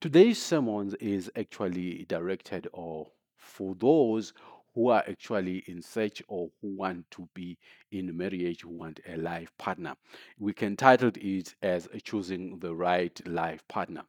Today's 0.00 0.40
sermon 0.40 0.94
is 0.98 1.30
actually 1.36 2.06
directed 2.08 2.66
or 2.72 3.08
for 3.36 3.74
those 3.74 4.32
who 4.74 4.88
are 4.88 5.04
actually 5.06 5.62
in 5.66 5.82
search 5.82 6.22
or 6.26 6.48
who 6.62 6.74
want 6.74 7.04
to 7.10 7.28
be 7.34 7.58
in 7.92 8.16
marriage, 8.16 8.62
who 8.62 8.70
want 8.70 8.98
a 9.06 9.18
life 9.18 9.52
partner. 9.58 9.94
We 10.38 10.54
can 10.54 10.74
title 10.74 11.10
it 11.14 11.54
as 11.60 11.86
choosing 12.02 12.58
the 12.60 12.74
right 12.74 13.20
life 13.28 13.62
partner. 13.68 14.04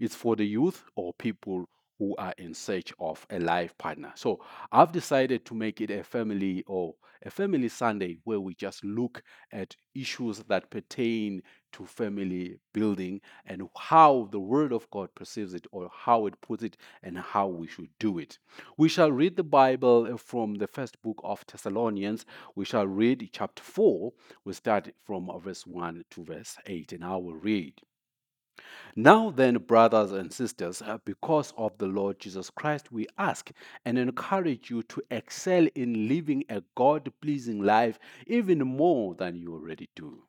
It's 0.00 0.16
for 0.16 0.34
the 0.34 0.44
youth 0.44 0.82
or 0.96 1.14
people 1.14 1.68
who 2.00 2.16
are 2.16 2.34
in 2.38 2.52
search 2.52 2.92
of 2.98 3.24
a 3.30 3.38
life 3.38 3.78
partner. 3.78 4.10
So 4.16 4.40
I've 4.72 4.90
decided 4.90 5.44
to 5.46 5.54
make 5.54 5.80
it 5.80 5.92
a 5.92 6.02
family 6.02 6.64
or 6.66 6.96
a 7.24 7.30
family 7.30 7.68
Sunday 7.68 8.18
where 8.24 8.40
we 8.40 8.56
just 8.56 8.84
look 8.84 9.22
at 9.52 9.76
issues 9.94 10.40
that 10.48 10.70
pertain 10.70 11.42
to 11.76 11.84
family 11.84 12.58
building 12.72 13.20
and 13.44 13.68
how 13.76 14.28
the 14.32 14.40
Word 14.40 14.72
of 14.72 14.90
God 14.90 15.14
perceives 15.14 15.52
it 15.52 15.66
or 15.72 15.90
how 15.94 16.24
it 16.24 16.40
puts 16.40 16.62
it 16.62 16.78
and 17.02 17.18
how 17.18 17.46
we 17.46 17.66
should 17.66 17.90
do 17.98 18.18
it. 18.18 18.38
We 18.78 18.88
shall 18.88 19.12
read 19.12 19.36
the 19.36 19.42
Bible 19.42 20.16
from 20.16 20.54
the 20.54 20.66
first 20.66 21.00
book 21.02 21.20
of 21.22 21.44
Thessalonians. 21.46 22.24
We 22.54 22.64
shall 22.64 22.86
read 22.86 23.28
chapter 23.30 23.62
4. 23.62 24.10
We 24.44 24.54
start 24.54 24.90
from 25.04 25.30
verse 25.38 25.66
1 25.66 26.04
to 26.12 26.24
verse 26.24 26.56
8, 26.64 26.92
and 26.92 27.04
I 27.04 27.16
will 27.16 27.36
read. 27.36 27.74
Now, 28.98 29.30
then, 29.30 29.58
brothers 29.58 30.12
and 30.12 30.32
sisters, 30.32 30.80
uh, 30.80 30.96
because 31.04 31.52
of 31.58 31.76
the 31.76 31.88
Lord 31.88 32.18
Jesus 32.18 32.48
Christ, 32.48 32.90
we 32.90 33.06
ask 33.18 33.50
and 33.84 33.98
encourage 33.98 34.70
you 34.70 34.82
to 34.84 35.02
excel 35.10 35.68
in 35.74 36.08
living 36.08 36.42
a 36.48 36.62
God 36.74 37.12
pleasing 37.20 37.62
life 37.62 37.98
even 38.26 38.60
more 38.60 39.14
than 39.14 39.36
you 39.36 39.52
already 39.52 39.90
do. 39.94 40.22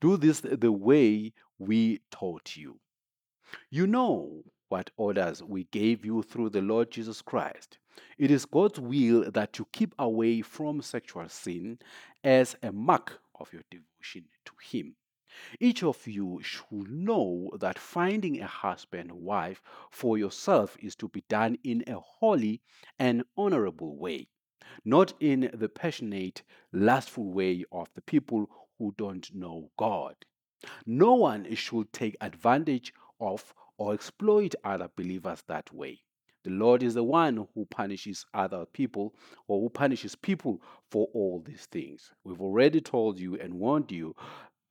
Do 0.00 0.16
this 0.16 0.40
the 0.40 0.72
way 0.72 1.32
we 1.58 2.00
taught 2.10 2.56
you. 2.56 2.78
You 3.70 3.86
know 3.86 4.42
what 4.68 4.90
orders 4.96 5.42
we 5.42 5.64
gave 5.64 6.04
you 6.04 6.22
through 6.22 6.50
the 6.50 6.60
Lord 6.60 6.90
Jesus 6.90 7.22
Christ. 7.22 7.78
It 8.18 8.30
is 8.30 8.44
God's 8.44 8.78
will 8.78 9.30
that 9.30 9.58
you 9.58 9.66
keep 9.72 9.94
away 9.98 10.42
from 10.42 10.82
sexual 10.82 11.28
sin 11.28 11.78
as 12.22 12.56
a 12.62 12.72
mark 12.72 13.20
of 13.40 13.52
your 13.52 13.62
devotion 13.70 14.28
to 14.44 14.52
Him. 14.62 14.96
Each 15.60 15.82
of 15.82 16.06
you 16.06 16.40
should 16.42 16.90
know 16.90 17.50
that 17.58 17.78
finding 17.78 18.40
a 18.40 18.46
husband 18.46 19.12
or 19.12 19.18
wife 19.18 19.62
for 19.90 20.18
yourself 20.18 20.76
is 20.80 20.96
to 20.96 21.08
be 21.08 21.24
done 21.28 21.58
in 21.62 21.84
a 21.86 21.98
holy 21.98 22.60
and 22.98 23.24
honorable 23.36 23.96
way, 23.96 24.28
not 24.84 25.14
in 25.20 25.50
the 25.54 25.68
passionate, 25.68 26.42
lustful 26.72 27.32
way 27.32 27.64
of 27.70 27.88
the 27.94 28.02
people 28.02 28.48
who 28.78 28.94
don't 28.96 29.34
know 29.34 29.70
God. 29.78 30.14
No 30.86 31.14
one 31.14 31.54
should 31.54 31.92
take 31.92 32.16
advantage 32.20 32.92
of 33.20 33.54
or 33.78 33.94
exploit 33.94 34.54
other 34.64 34.88
believers 34.96 35.42
that 35.46 35.72
way. 35.72 36.00
The 36.44 36.50
Lord 36.50 36.82
is 36.82 36.94
the 36.94 37.02
one 37.02 37.48
who 37.54 37.66
punishes 37.66 38.24
other 38.32 38.66
people 38.66 39.14
or 39.48 39.60
who 39.60 39.68
punishes 39.68 40.14
people 40.14 40.62
for 40.90 41.08
all 41.12 41.40
these 41.44 41.66
things. 41.66 42.12
We've 42.24 42.40
already 42.40 42.80
told 42.80 43.18
you 43.18 43.36
and 43.36 43.54
warned 43.54 43.90
you 43.90 44.14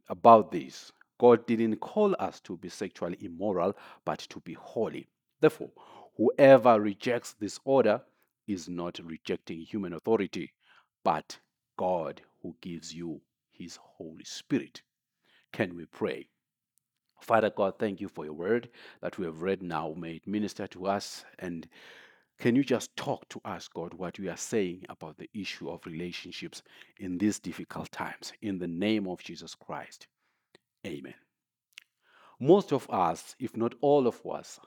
about 0.09 0.51
this. 0.51 0.91
God 1.19 1.45
didn't 1.45 1.77
call 1.77 2.15
us 2.17 2.39
to 2.41 2.57
be 2.57 2.69
sexually 2.69 3.17
immoral, 3.21 3.75
but 4.05 4.19
to 4.19 4.39
be 4.39 4.53
holy. 4.53 5.07
Therefore, 5.39 5.71
whoever 6.17 6.79
rejects 6.79 7.33
this 7.33 7.59
order 7.65 8.01
is 8.47 8.69
not 8.69 8.99
rejecting 9.03 9.59
human 9.59 9.93
authority, 9.93 10.53
but 11.03 11.37
God 11.77 12.21
who 12.41 12.55
gives 12.61 12.93
you 12.93 13.21
his 13.57 13.77
Holy 13.81 14.23
Spirit. 14.23 14.81
Can 15.51 15.75
we 15.75 15.85
pray? 15.85 16.27
Father 17.21 17.49
God, 17.49 17.79
thank 17.79 18.01
you 18.01 18.07
for 18.07 18.25
your 18.25 18.33
word 18.33 18.69
that 19.01 19.17
we 19.17 19.25
have 19.25 19.41
read 19.41 19.63
now. 19.63 19.93
May 19.97 20.15
it 20.15 20.27
minister 20.27 20.67
to 20.67 20.87
us. 20.87 21.23
And 21.39 21.67
can 22.37 22.55
you 22.55 22.63
just 22.63 22.95
talk 22.97 23.27
to 23.29 23.41
us, 23.45 23.67
God, 23.67 23.93
what 23.93 24.19
we 24.19 24.27
are 24.27 24.37
saying 24.37 24.83
about 24.89 25.17
the 25.17 25.29
issue 25.33 25.69
of 25.69 25.85
relationships 25.85 26.61
in 26.99 27.17
these 27.17 27.39
difficult 27.39 27.91
times? 27.91 28.33
In 28.41 28.59
the 28.59 28.67
name 28.67 29.07
of 29.07 29.23
Jesus 29.23 29.55
Christ. 29.55 30.07
Amen. 30.85 31.15
Most 32.39 32.73
of 32.73 32.89
us, 32.89 33.35
if 33.39 33.55
not 33.55 33.73
all 33.81 34.07
of 34.07 34.21
us, 34.25 34.59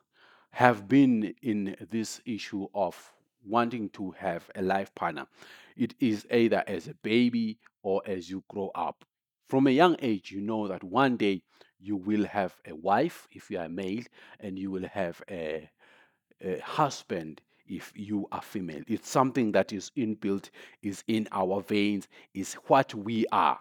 have 0.51 0.89
been 0.89 1.35
in 1.43 1.77
this 1.91 2.21
issue 2.25 2.67
of 2.75 2.97
wanting 3.47 3.91
to 3.91 4.11
have 4.13 4.51
a 4.55 4.63
life 4.63 4.95
partner. 4.95 5.27
It 5.79 5.95
is 6.01 6.27
either 6.33 6.65
as 6.67 6.89
a 6.89 6.95
baby 6.95 7.61
or 7.83 8.03
as 8.05 8.29
you 8.29 8.43
grow 8.49 8.73
up. 8.75 9.05
From 9.49 9.69
a 9.69 9.71
young 9.71 9.95
age, 10.03 10.33
you 10.33 10.41
know 10.41 10.67
that 10.67 10.83
one 10.83 11.17
day 11.17 11.43
you 11.79 11.97
will 11.97 12.25
have 12.25 12.53
a 12.67 12.75
wife 12.75 13.29
if 13.31 13.49
you 13.49 13.61
are 13.61 13.69
male, 13.69 14.03
and 14.41 14.59
you 14.59 14.73
will 14.73 14.89
have 14.89 15.23
a, 15.31 15.71
a 16.43 16.59
husband 16.59 17.41
if 17.65 17.93
you 17.95 18.27
are 18.33 18.43
female. 18.43 18.83
It's 18.89 19.09
something 19.09 19.53
that 19.53 19.73
is 19.73 19.93
inbuilt, 19.97 20.51
is 20.83 21.05
in 21.07 21.29
our 21.31 21.63
veins, 21.63 22.09
is 22.35 22.55
what 22.67 22.93
we 22.95 23.25
are. 23.31 23.61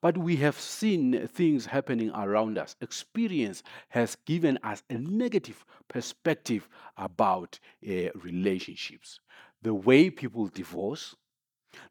But 0.00 0.16
we 0.16 0.36
have 0.36 0.58
seen 0.60 1.26
things 1.26 1.66
happening 1.66 2.12
around 2.14 2.56
us. 2.56 2.76
Experience 2.80 3.64
has 3.88 4.16
given 4.26 4.60
us 4.62 4.84
a 4.90 4.94
negative 4.94 5.64
perspective 5.88 6.68
about 6.96 7.58
uh, 7.84 8.10
relationships. 8.14 9.18
The 9.62 9.74
way 9.74 10.10
people 10.10 10.46
divorce, 10.46 11.16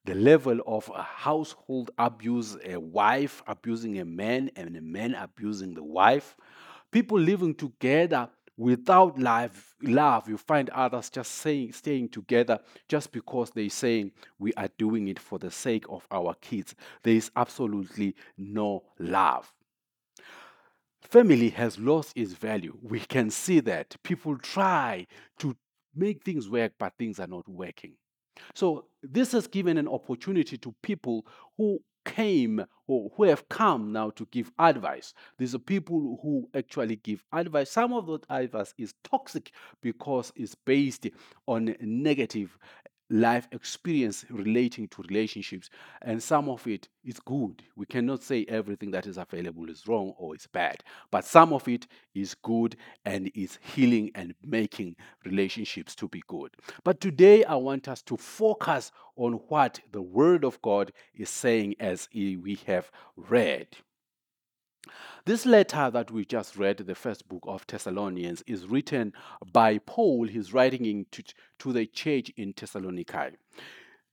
the 0.06 0.16
level 0.16 0.60
of 0.66 0.90
a 0.94 1.02
household 1.02 1.92
abuse, 1.98 2.58
a 2.66 2.78
wife 2.80 3.44
abusing 3.48 4.00
a 4.00 4.06
man, 4.06 4.50
and 4.56 4.76
a 4.76 4.82
man 4.82 5.14
abusing 5.16 5.74
the 5.74 5.84
wife, 5.84 6.36
people 6.92 7.20
living 7.20 7.54
together 7.54 8.30
without 8.58 9.20
love, 9.20 9.76
love, 9.84 10.28
you 10.28 10.38
find 10.38 10.70
others 10.72 11.10
just 11.10 11.32
saying, 11.32 11.72
staying 11.72 12.10
together 12.10 12.60
just 12.88 13.12
because 13.12 13.52
they're 13.52 13.70
saying 13.70 14.12
we 14.40 14.52
are 14.54 14.70
doing 14.78 15.08
it 15.08 15.20
for 15.20 15.38
the 15.38 15.52
sake 15.52 15.86
of 15.90 16.08
our 16.10 16.34
kids. 16.42 16.74
There 17.04 17.14
is 17.14 17.30
absolutely 17.36 18.16
no 18.38 18.84
love. 18.98 19.54
Family 21.02 21.50
has 21.52 21.78
lost 21.78 22.18
its 22.18 22.34
value. 22.34 22.76
We 22.82 23.00
can 23.00 23.30
see 23.30 23.60
that. 23.62 23.96
People 24.04 24.38
try 24.38 25.06
to 25.40 25.56
make 25.96 26.24
things 26.24 26.50
work, 26.50 26.74
but 26.78 26.94
things 26.98 27.20
are 27.20 27.28
not 27.28 27.48
working. 27.48 27.94
So, 28.54 28.86
this 29.04 29.32
has 29.32 29.48
given 29.48 29.78
an 29.78 29.88
opportunity 29.88 30.58
to 30.58 30.76
people 30.82 31.26
who 31.58 31.80
came 32.08 32.66
or 32.88 33.12
who 33.16 33.24
have 33.24 33.48
come 33.50 33.92
now 33.92 34.10
to 34.12 34.26
give 34.32 34.50
advice. 34.60 35.14
These 35.38 35.54
are 35.54 35.60
people 35.60 36.18
who 36.22 36.50
actually 36.56 36.96
give 36.98 37.24
advice. 37.34 37.70
Some 37.70 37.94
of 37.94 38.08
that 38.08 38.26
advice 38.30 38.74
is 38.78 38.94
toxic 39.04 39.52
because 39.82 40.32
it's 40.36 40.56
based 40.56 41.08
on 41.48 41.76
negative 41.82 42.58
life 43.10 43.48
experience 43.52 44.26
relating 44.30 44.88
to 44.90 45.02
relationships, 45.04 45.70
and 46.02 46.22
some 46.22 46.50
of 46.50 46.66
it 46.68 46.88
is 47.04 47.20
good. 47.20 47.64
We 47.76 47.86
cannot 47.86 48.24
say 48.24 48.46
everything 48.48 48.92
that 48.92 49.08
is 49.08 49.18
available 49.18 49.70
is 49.70 49.88
wrong 49.88 50.14
or 50.18 50.36
is 50.36 50.48
bad, 50.48 50.84
but 51.12 51.26
some 51.26 51.54
of 51.54 51.68
it 51.68 51.88
is 52.14 52.36
good 52.36 52.76
and 53.06 53.32
is 53.34 53.60
healing 53.74 54.12
and 54.16 54.34
making 54.44 54.96
relationships 55.26 55.96
to 55.96 56.08
be 56.08 56.22
good. 56.28 56.52
But 56.84 57.00
today, 57.00 57.44
I 57.46 57.56
want 57.56 57.88
us 57.88 58.02
to 58.04 58.18
focus 58.18 58.92
on 59.16 59.34
what 59.48 59.80
the 59.92 60.02
Word 60.02 60.44
of 60.44 60.62
God 60.62 60.92
is 61.16 61.30
saying 61.30 61.76
as 61.80 62.10
we 62.14 62.60
have 62.68 62.92
read. 63.16 63.68
This 65.26 65.46
letter 65.46 65.90
that 65.92 66.10
we 66.10 66.24
just 66.24 66.56
read, 66.56 66.78
the 66.78 66.96
first 66.96 67.28
book 67.28 67.44
of 67.48 67.68
Thessalonians, 67.68 68.44
is 68.48 68.66
written 68.66 69.14
by 69.52 69.80
Paul. 69.80 70.28
He's 70.28 70.54
writing 70.54 70.86
into, 70.86 71.24
to 71.60 71.74
the 71.74 71.86
church 71.86 72.32
in 72.38 72.54
Thessalonica. 72.56 73.32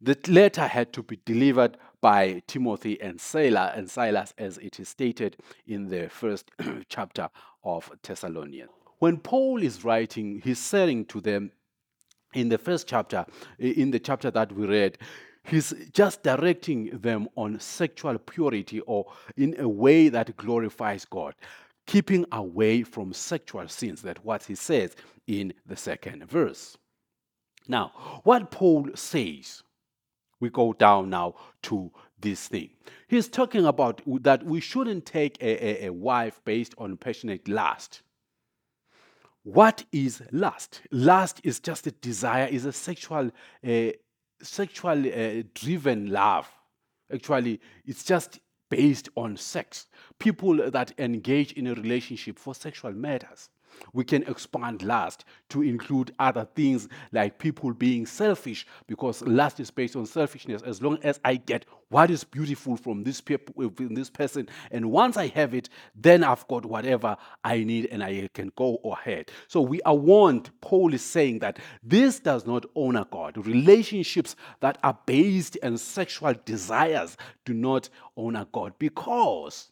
The 0.01 0.19
letter 0.29 0.67
had 0.67 0.93
to 0.95 1.03
be 1.03 1.21
delivered 1.25 1.77
by 2.01 2.43
Timothy 2.47 3.01
and 3.01 3.21
Silas, 3.21 3.73
and 3.77 3.89
Silas, 3.89 4.35
as 4.37 4.59
it 4.59 4.81
is 4.81 4.89
stated 4.89 5.37
in 5.67 5.89
the 5.89 6.09
first 6.09 6.51
chapter 6.89 7.31
of 7.63 7.91
Thessalonians. 8.03 8.71
When 8.99 9.19
Paul 9.19 9.63
is 9.63 9.85
writing, 9.85 10.43
he's 10.44 10.59
saying 10.59 11.06
to 11.06 11.21
them 11.21 11.53
in 12.35 12.49
the 12.49 12.59
first 12.59 12.88
chapter, 12.88 13.25
in 13.59 13.93
the 13.93 14.00
chapter 14.00 14.31
that 14.33 14.53
we 14.53 14.67
read, 14.67 14.99
He's 15.44 15.75
just 15.93 16.23
directing 16.23 16.99
them 16.99 17.29
on 17.37 17.61
sexual 17.61 18.19
purity 18.19 18.81
or 18.81 19.06
in 19.37 19.55
a 19.61 19.69
way 19.69 20.08
that 20.08 20.37
glorifies 20.37 21.05
God, 21.05 21.35
keeping 21.87 22.25
away 22.32 22.82
from 22.82 23.12
sexual 23.12 23.69
sins. 23.69 24.00
That's 24.02 24.25
what 24.25 24.43
he 24.44 24.55
says 24.55 24.96
in 25.26 25.52
the 25.67 25.76
second 25.76 26.25
verse. 26.29 26.79
Now, 27.69 27.93
what 28.25 28.50
Paul 28.50 28.88
says, 28.94 29.62
we 30.41 30.50
go 30.50 30.73
down 30.73 31.11
now 31.11 31.35
to 31.62 31.90
this 32.19 32.49
thing. 32.49 32.70
He's 33.08 33.29
talking 33.29 33.67
about 33.67 34.00
that 34.23 34.43
we 34.44 34.61
shouldn't 34.61 35.06
take 35.06 35.40
a, 35.43 35.85
a, 35.85 35.87
a 35.88 35.93
wife 35.93 36.40
based 36.44 36.75
on 36.79 36.97
passionate 36.97 37.49
lust. 37.49 38.02
What 39.43 39.85
is 39.93 40.23
lust? 40.32 40.81
Lust 40.90 41.40
is 41.44 41.61
just 41.61 41.87
a 41.87 41.90
desire, 41.90 42.47
is 42.47 42.64
a 42.64 42.73
sexual 42.73 43.31
uh, 43.67 43.90
sexually 44.43 45.13
uh, 45.13 45.43
driven 45.55 46.11
love. 46.11 46.49
Actually, 47.13 47.61
it's 47.85 48.05
just 48.05 48.41
based 48.71 49.09
on 49.17 49.37
sex. 49.37 49.87
People 50.19 50.71
that 50.71 50.93
engage 50.99 51.53
in 51.53 51.67
a 51.67 51.75
relationship 51.75 52.39
for 52.39 52.55
sexual 52.55 52.93
matters. 52.93 53.51
We 53.93 54.05
can 54.05 54.23
expand 54.25 54.82
lust 54.82 55.25
to 55.50 55.62
include 55.62 56.12
other 56.19 56.47
things 56.55 56.88
like 57.12 57.38
people 57.38 57.73
being 57.73 58.06
selfish 58.06 58.67
because 58.87 59.23
lust 59.23 59.61
is 59.61 59.71
based 59.71 59.97
on 59.97 60.06
selfishness. 60.06 60.62
As 60.62 60.82
long 60.82 60.99
as 61.03 61.21
I 61.25 61.37
get 61.37 61.65
what 61.88 62.11
is 62.11 62.25
beautiful 62.25 62.76
from 62.76 63.05
this, 63.05 63.21
people, 63.21 63.71
this 63.79 64.11
person, 64.11 64.49
and 64.71 64.91
once 64.91 65.17
I 65.17 65.29
have 65.29 65.55
it, 65.55 65.69
then 65.94 66.25
I've 66.25 66.47
got 66.49 66.67
whatever 66.67 67.17
I 67.44 67.62
need 67.62 67.87
and 67.93 68.03
I 68.03 68.29
can 68.35 68.50
go 68.56 68.76
ahead. 68.85 69.31
So 69.49 69.61
we 69.61 69.81
are 69.82 69.94
warned, 69.94 70.50
Paul 70.61 70.93
is 70.94 71.03
saying 71.03 71.38
that 71.41 71.59
this 71.82 72.19
does 72.19 72.47
not 72.47 72.65
honor 72.75 73.06
God. 73.11 73.47
Relationships 73.47 74.35
that 74.61 74.79
are 74.82 74.99
based 75.06 75.56
on 75.62 75.79
sexual 75.79 76.35
desires 76.44 77.17
do 77.44 77.55
not 77.55 77.88
honor 78.17 78.47
God 78.53 78.75
because 78.79 79.69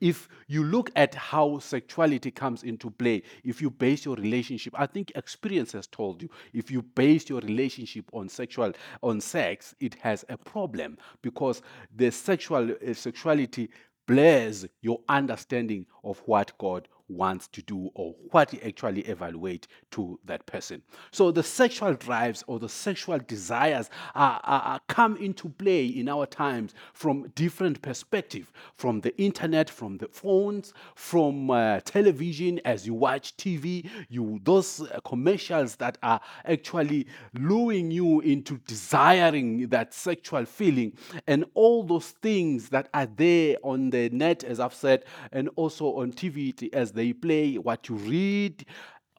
if 0.00 0.28
you 0.46 0.64
look 0.64 0.90
at 0.96 1.14
how 1.14 1.58
sexuality 1.58 2.30
comes 2.30 2.62
into 2.62 2.90
play, 2.90 3.22
if 3.44 3.60
you 3.60 3.70
base 3.70 4.04
your 4.04 4.16
relationship, 4.16 4.74
I 4.76 4.86
think 4.86 5.12
experience 5.14 5.72
has 5.72 5.86
told 5.86 6.22
you, 6.22 6.28
if 6.52 6.70
you 6.70 6.82
base 6.82 7.28
your 7.28 7.40
relationship 7.40 8.04
on 8.12 8.28
sexual 8.28 8.72
on 9.02 9.20
sex, 9.20 9.74
it 9.80 9.94
has 9.96 10.24
a 10.28 10.36
problem 10.36 10.98
because 11.22 11.62
the 11.94 12.10
sexual 12.10 12.70
uh, 12.70 12.94
sexuality 12.94 13.70
blurs 14.06 14.66
your 14.80 15.00
understanding 15.08 15.86
of 16.02 16.18
what 16.24 16.56
God 16.58 16.88
wants 17.08 17.48
to 17.48 17.62
do 17.62 17.90
or 17.94 18.14
what 18.30 18.52
you 18.52 18.60
actually 18.64 19.00
evaluate 19.02 19.66
to 19.90 20.18
that 20.24 20.44
person. 20.46 20.82
So 21.10 21.30
the 21.30 21.42
sexual 21.42 21.94
drives 21.94 22.44
or 22.46 22.58
the 22.58 22.68
sexual 22.68 23.18
desires 23.18 23.90
are, 24.14 24.40
are, 24.44 24.60
are 24.62 24.80
come 24.88 25.16
into 25.16 25.48
play 25.48 25.86
in 25.86 26.08
our 26.08 26.26
times 26.26 26.74
from 26.92 27.28
different 27.34 27.80
perspective, 27.82 28.52
from 28.74 29.00
the 29.00 29.16
internet, 29.20 29.70
from 29.70 29.98
the 29.98 30.08
phones, 30.08 30.74
from 30.94 31.50
uh, 31.50 31.80
television. 31.80 32.60
As 32.64 32.86
you 32.86 32.94
watch 32.94 33.36
TV, 33.36 33.88
you 34.08 34.40
those 34.44 34.80
uh, 34.80 35.00
commercials 35.04 35.76
that 35.76 35.98
are 36.02 36.20
actually 36.44 37.06
luring 37.34 37.90
you 37.90 38.20
into 38.20 38.58
desiring 38.66 39.68
that 39.68 39.94
sexual 39.94 40.44
feeling, 40.44 40.92
and 41.26 41.44
all 41.54 41.82
those 41.82 42.10
things 42.10 42.68
that 42.68 42.88
are 42.94 43.06
there 43.06 43.56
on 43.62 43.90
the 43.90 44.08
net, 44.10 44.44
as 44.44 44.60
I've 44.60 44.74
said, 44.74 45.04
and 45.32 45.48
also 45.56 45.96
on 45.96 46.12
TV 46.12 46.72
as 46.72 46.92
they 46.98 47.12
play, 47.12 47.56
what 47.56 47.88
you 47.88 47.96
read, 47.96 48.64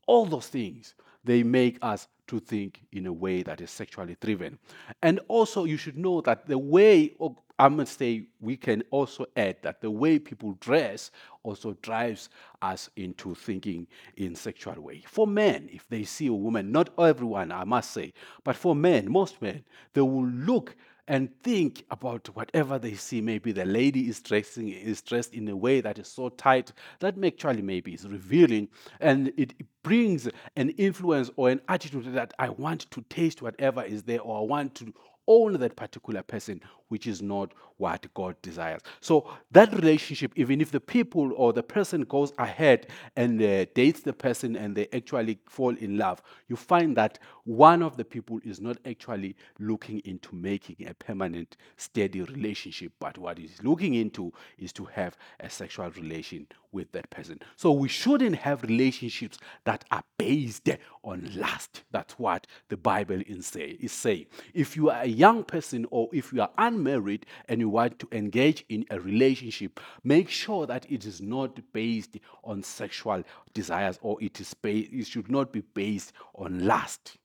all 0.08 0.26
those 0.26 0.48
things, 0.48 0.96
they 1.24 1.44
make 1.44 1.78
us 1.82 2.08
to 2.28 2.40
think 2.40 2.82
in 2.92 3.08
a 3.08 3.14
way 3.14 3.42
that 3.44 3.62
is 3.62 3.72
sexually 3.72 4.16
driven. 4.22 4.60
And 5.02 5.20
also, 5.28 5.66
you 5.66 5.78
should 5.78 5.98
know 5.98 6.22
that 6.22 6.48
the 6.48 6.58
way, 6.58 7.16
oh, 7.20 7.36
I 7.58 7.68
must 7.68 7.98
say, 7.98 8.28
we 8.40 8.56
can 8.56 8.84
also 8.90 9.26
add 9.36 9.58
that 9.64 9.82
the 9.82 9.92
way 9.92 10.18
people 10.18 10.54
dress 10.62 11.12
also 11.44 11.76
drives 11.82 12.30
us 12.62 12.90
into 12.96 13.36
thinking 13.36 13.88
in 14.16 14.36
sexual 14.36 14.80
way. 14.82 15.04
For 15.08 15.28
men, 15.28 15.70
if 15.72 15.88
they 15.90 16.04
see 16.04 16.28
a 16.28 16.34
woman, 16.34 16.72
not 16.72 16.90
everyone, 16.98 17.52
I 17.52 17.66
must 17.66 17.92
say, 17.92 18.14
but 18.44 18.56
for 18.56 18.76
men, 18.76 19.12
most 19.12 19.42
men, 19.42 19.66
they 19.94 20.02
will 20.02 20.26
look 20.26 20.76
and 21.10 21.30
think 21.44 21.84
about 21.90 22.28
whatever 22.36 22.78
they 22.80 22.94
see. 22.94 23.20
Maybe 23.20 23.52
the 23.52 23.66
lady 23.66 24.08
is 24.08 24.22
dressing 24.22 24.70
is 24.70 25.02
dressed 25.02 25.34
in 25.34 25.50
a 25.50 25.58
way 25.58 25.82
that 25.82 25.98
is 25.98 26.08
so 26.08 26.30
tight 26.30 26.72
that 27.00 27.16
actually 27.26 27.64
maybe 27.64 27.94
is 27.94 28.08
revealing, 28.08 28.70
and 29.02 29.34
it 29.36 29.54
brings 29.84 30.30
an 30.56 30.70
influence 30.72 31.32
or 31.36 31.50
an 31.50 31.62
attitude 31.68 32.14
that 32.14 32.34
I 32.38 32.50
want 32.50 32.90
to 32.92 33.02
taste 33.10 33.42
whatever 33.42 33.84
is 33.84 34.04
there, 34.04 34.22
or 34.22 34.38
I 34.38 34.44
want 34.44 34.76
to 34.76 34.94
own 35.28 35.54
that 35.54 35.76
particular 35.76 36.22
person, 36.22 36.62
which 36.90 37.08
is 37.08 37.22
not 37.22 37.54
what 37.78 38.06
God 38.14 38.36
desires. 38.42 38.82
So 39.00 39.30
that 39.52 39.74
relationship, 39.74 40.34
even 40.36 40.60
if 40.60 40.72
the 40.72 40.82
people 40.82 41.32
or 41.36 41.54
the 41.54 41.64
person 41.64 42.02
goes 42.02 42.34
ahead 42.38 42.88
and 43.16 43.42
uh, 43.42 43.66
dates 43.74 44.02
the 44.02 44.14
person 44.14 44.56
and 44.56 44.76
they 44.76 44.88
actually 44.92 45.40
fall 45.48 45.76
in 45.76 45.98
love, 45.98 46.22
you 46.50 46.56
find 46.58 46.96
that 46.98 47.20
one 47.46 47.82
of 47.82 47.96
the 47.96 48.06
people 48.06 48.40
is 48.44 48.60
not 48.60 48.78
actually 48.86 49.36
looking 49.60 50.00
into 50.00 50.36
making 50.36 50.76
a 50.88 50.94
permanent, 50.94 51.56
steady 51.78 52.22
relationship, 52.22 52.92
but 53.00 53.18
what 53.18 53.38
he's 53.38 53.58
looking 53.64 53.96
into 53.96 54.32
is 54.58 54.74
to 54.74 54.86
have 54.86 55.18
a 55.40 55.50
sexual 55.50 55.90
relation 55.92 56.46
with 56.72 56.92
that 56.92 57.10
person. 57.10 57.40
So 57.56 57.72
we 57.72 57.88
shouldn't 57.88 58.36
have 58.36 58.62
relationships 58.64 59.40
that 59.64 59.86
are 59.90 60.04
based 60.18 60.70
on 61.04 61.30
lust. 61.36 61.84
That's 61.92 62.14
what 62.20 62.46
the 62.68 62.78
Bible 62.78 63.22
is 63.26 63.48
saying. 63.48 64.26
If 64.54 64.76
you 64.76 64.90
are 64.90 65.02
a 65.02 65.08
young 65.08 65.44
person 65.44 65.88
or 65.90 66.10
if 66.12 66.32
you 66.32 66.42
are 66.42 66.52
unmarried 66.80 67.26
and 67.48 67.60
you 67.60 67.70
want 67.70 68.00
to 68.00 68.08
engage 68.12 68.66
in 68.70 68.86
a 68.90 69.00
relationship, 69.00 69.80
make 70.04 70.30
sure 70.30 70.66
that 70.66 70.90
it 70.90 71.06
is 71.06 71.22
not 71.22 71.60
based 71.74 72.18
on 72.44 72.64
sexual 72.64 73.24
desires 73.54 74.00
or 74.02 74.22
it 74.22 74.40
is 74.40 74.54
based, 74.54 74.92
it 74.92 75.08
should 75.08 75.30
not 75.30 75.52
be 75.52 75.62
based 75.62 76.14
on 76.36 76.66
lust 76.66 77.18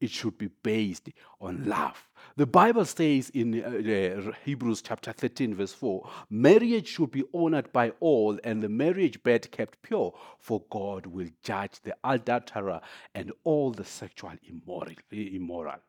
it 0.00 0.10
should 0.10 0.38
be 0.38 0.48
based 0.62 1.08
on 1.40 1.64
love. 1.64 2.08
The 2.36 2.46
Bible 2.46 2.84
says 2.84 3.30
in 3.30 3.62
uh, 3.62 4.32
Hebrews 4.44 4.82
chapter 4.82 5.12
13, 5.12 5.54
verse 5.54 5.72
4 5.72 6.08
marriage 6.30 6.86
should 6.86 7.10
be 7.10 7.24
honored 7.34 7.72
by 7.72 7.90
all, 8.00 8.38
and 8.44 8.62
the 8.62 8.68
marriage 8.68 9.22
bed 9.22 9.50
kept 9.50 9.82
pure, 9.82 10.14
for 10.38 10.62
God 10.70 11.06
will 11.06 11.28
judge 11.42 11.80
the 11.82 11.96
adulterer 12.04 12.80
and 13.14 13.32
all 13.44 13.72
the 13.72 13.84
sexual 13.84 14.34
immoral. 14.48 14.94
immoral. 15.10 15.80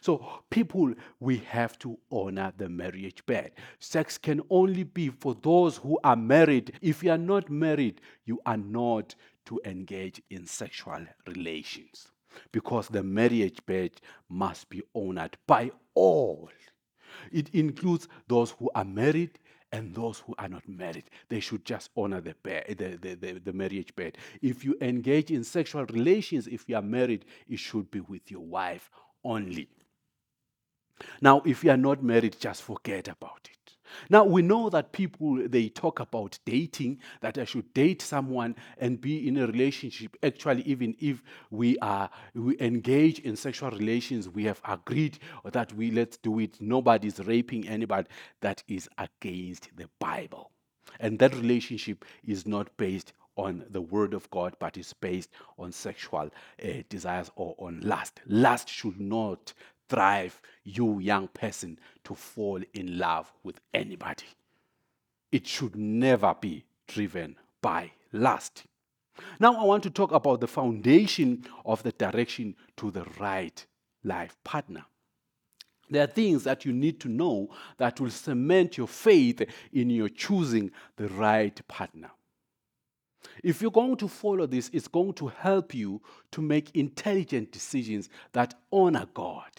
So, 0.00 0.42
people, 0.50 0.94
we 1.20 1.38
have 1.38 1.78
to 1.80 1.98
honor 2.10 2.52
the 2.56 2.68
marriage 2.68 3.24
bed. 3.26 3.52
Sex 3.78 4.18
can 4.18 4.40
only 4.50 4.84
be 4.84 5.08
for 5.08 5.34
those 5.34 5.76
who 5.78 5.98
are 6.04 6.16
married. 6.16 6.72
If 6.80 7.02
you 7.02 7.10
are 7.10 7.18
not 7.18 7.50
married, 7.50 8.00
you 8.24 8.40
are 8.46 8.56
not 8.56 9.14
to 9.46 9.60
engage 9.64 10.22
in 10.30 10.46
sexual 10.46 11.04
relations 11.26 12.08
because 12.52 12.88
the 12.88 13.02
marriage 13.02 13.64
bed 13.66 13.92
must 14.28 14.68
be 14.70 14.82
honored 14.94 15.36
by 15.46 15.70
all. 15.94 16.48
It 17.30 17.54
includes 17.54 18.08
those 18.28 18.52
who 18.52 18.70
are 18.74 18.84
married 18.84 19.38
and 19.72 19.94
those 19.94 20.18
who 20.18 20.34
are 20.38 20.48
not 20.48 20.68
married. 20.68 21.04
They 21.28 21.40
should 21.40 21.64
just 21.64 21.90
honor 21.96 22.20
the, 22.20 22.34
bed, 22.42 22.76
the, 22.78 22.96
the, 22.96 23.14
the, 23.14 23.38
the 23.38 23.52
marriage 23.52 23.94
bed. 23.96 24.18
If 24.42 24.64
you 24.64 24.76
engage 24.80 25.30
in 25.30 25.44
sexual 25.44 25.86
relations, 25.86 26.46
if 26.46 26.68
you 26.68 26.76
are 26.76 26.82
married, 26.82 27.24
it 27.48 27.58
should 27.58 27.90
be 27.90 28.00
with 28.00 28.30
your 28.30 28.42
wife 28.42 28.90
only. 29.24 29.68
Now, 31.20 31.42
if 31.44 31.64
you 31.64 31.70
are 31.70 31.76
not 31.76 32.02
married, 32.02 32.36
just 32.38 32.62
forget 32.62 33.08
about 33.08 33.48
it. 33.50 33.62
Now 34.08 34.24
we 34.24 34.42
know 34.42 34.70
that 34.70 34.92
people 34.92 35.46
they 35.48 35.68
talk 35.68 36.00
about 36.00 36.38
dating, 36.44 36.98
that 37.20 37.38
I 37.38 37.44
should 37.44 37.72
date 37.74 38.02
someone 38.02 38.56
and 38.78 39.00
be 39.00 39.26
in 39.26 39.36
a 39.36 39.46
relationship. 39.46 40.16
Actually, 40.22 40.62
even 40.62 40.94
if 41.00 41.22
we 41.50 41.78
are 41.78 42.10
we 42.34 42.58
engage 42.60 43.18
in 43.20 43.36
sexual 43.36 43.70
relations, 43.70 44.28
we 44.28 44.44
have 44.44 44.60
agreed 44.66 45.18
that 45.44 45.72
we 45.74 45.90
let's 45.90 46.16
do 46.16 46.38
it. 46.38 46.60
Nobody's 46.60 47.20
raping 47.20 47.68
anybody. 47.68 48.08
That 48.40 48.62
is 48.68 48.88
against 48.98 49.68
the 49.76 49.88
Bible. 49.98 50.50
And 51.00 51.18
that 51.20 51.34
relationship 51.34 52.04
is 52.24 52.46
not 52.46 52.76
based 52.76 53.12
on 53.36 53.64
the 53.70 53.80
word 53.80 54.14
of 54.14 54.28
God, 54.30 54.54
but 54.58 54.76
is 54.76 54.92
based 54.92 55.30
on 55.58 55.72
sexual 55.72 56.30
uh, 56.62 56.68
desires 56.88 57.30
or 57.36 57.54
on 57.58 57.80
lust. 57.80 58.20
Lust 58.26 58.68
should 58.68 59.00
not 59.00 59.52
drive 59.88 60.40
you, 60.64 60.98
young 61.00 61.28
person, 61.28 61.78
to 62.04 62.14
fall 62.14 62.60
in 62.74 62.98
love 62.98 63.32
with 63.42 63.60
anybody. 63.74 64.26
It 65.30 65.46
should 65.46 65.76
never 65.76 66.34
be 66.38 66.64
driven 66.86 67.36
by 67.60 67.92
lust. 68.12 68.64
Now, 69.38 69.54
I 69.60 69.64
want 69.64 69.82
to 69.84 69.90
talk 69.90 70.12
about 70.12 70.40
the 70.40 70.46
foundation 70.48 71.44
of 71.64 71.82
the 71.82 71.92
direction 71.92 72.56
to 72.78 72.90
the 72.90 73.04
right 73.18 73.64
life 74.04 74.36
partner. 74.44 74.84
There 75.90 76.02
are 76.02 76.06
things 76.06 76.44
that 76.44 76.64
you 76.64 76.72
need 76.72 77.00
to 77.00 77.08
know 77.08 77.50
that 77.76 78.00
will 78.00 78.10
cement 78.10 78.78
your 78.78 78.88
faith 78.88 79.42
in 79.72 79.90
your 79.90 80.08
choosing 80.08 80.70
the 80.96 81.08
right 81.08 81.60
partner. 81.68 82.10
If 83.42 83.62
you're 83.62 83.70
going 83.70 83.96
to 83.96 84.08
follow 84.08 84.46
this, 84.46 84.70
it's 84.72 84.88
going 84.88 85.14
to 85.14 85.28
help 85.28 85.74
you 85.74 86.00
to 86.32 86.42
make 86.42 86.74
intelligent 86.76 87.52
decisions 87.52 88.08
that 88.32 88.54
honor 88.72 89.06
God. 89.14 89.50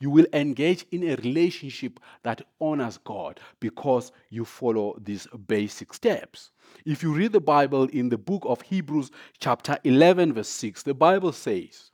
You 0.00 0.10
will 0.10 0.26
engage 0.32 0.84
in 0.90 1.04
a 1.04 1.16
relationship 1.16 2.00
that 2.22 2.42
honors 2.60 2.98
God 2.98 3.40
because 3.60 4.12
you 4.28 4.44
follow 4.44 4.98
these 5.02 5.26
basic 5.46 5.94
steps. 5.94 6.50
If 6.84 7.02
you 7.02 7.12
read 7.12 7.32
the 7.32 7.40
Bible 7.40 7.84
in 7.84 8.08
the 8.08 8.18
book 8.18 8.42
of 8.44 8.62
Hebrews, 8.62 9.10
chapter 9.38 9.78
11, 9.84 10.32
verse 10.32 10.48
6, 10.48 10.82
the 10.82 10.94
Bible 10.94 11.32
says, 11.32 11.92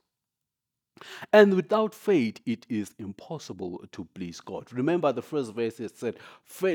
and 1.33 1.53
without 1.53 1.93
faith, 1.93 2.39
it 2.45 2.65
is 2.69 2.93
impossible 2.99 3.83
to 3.91 4.05
please 4.13 4.39
God. 4.39 4.71
Remember 4.71 5.11
the 5.11 5.21
first 5.21 5.53
verse 5.53 5.79
it 5.79 5.97
said, 5.97 6.17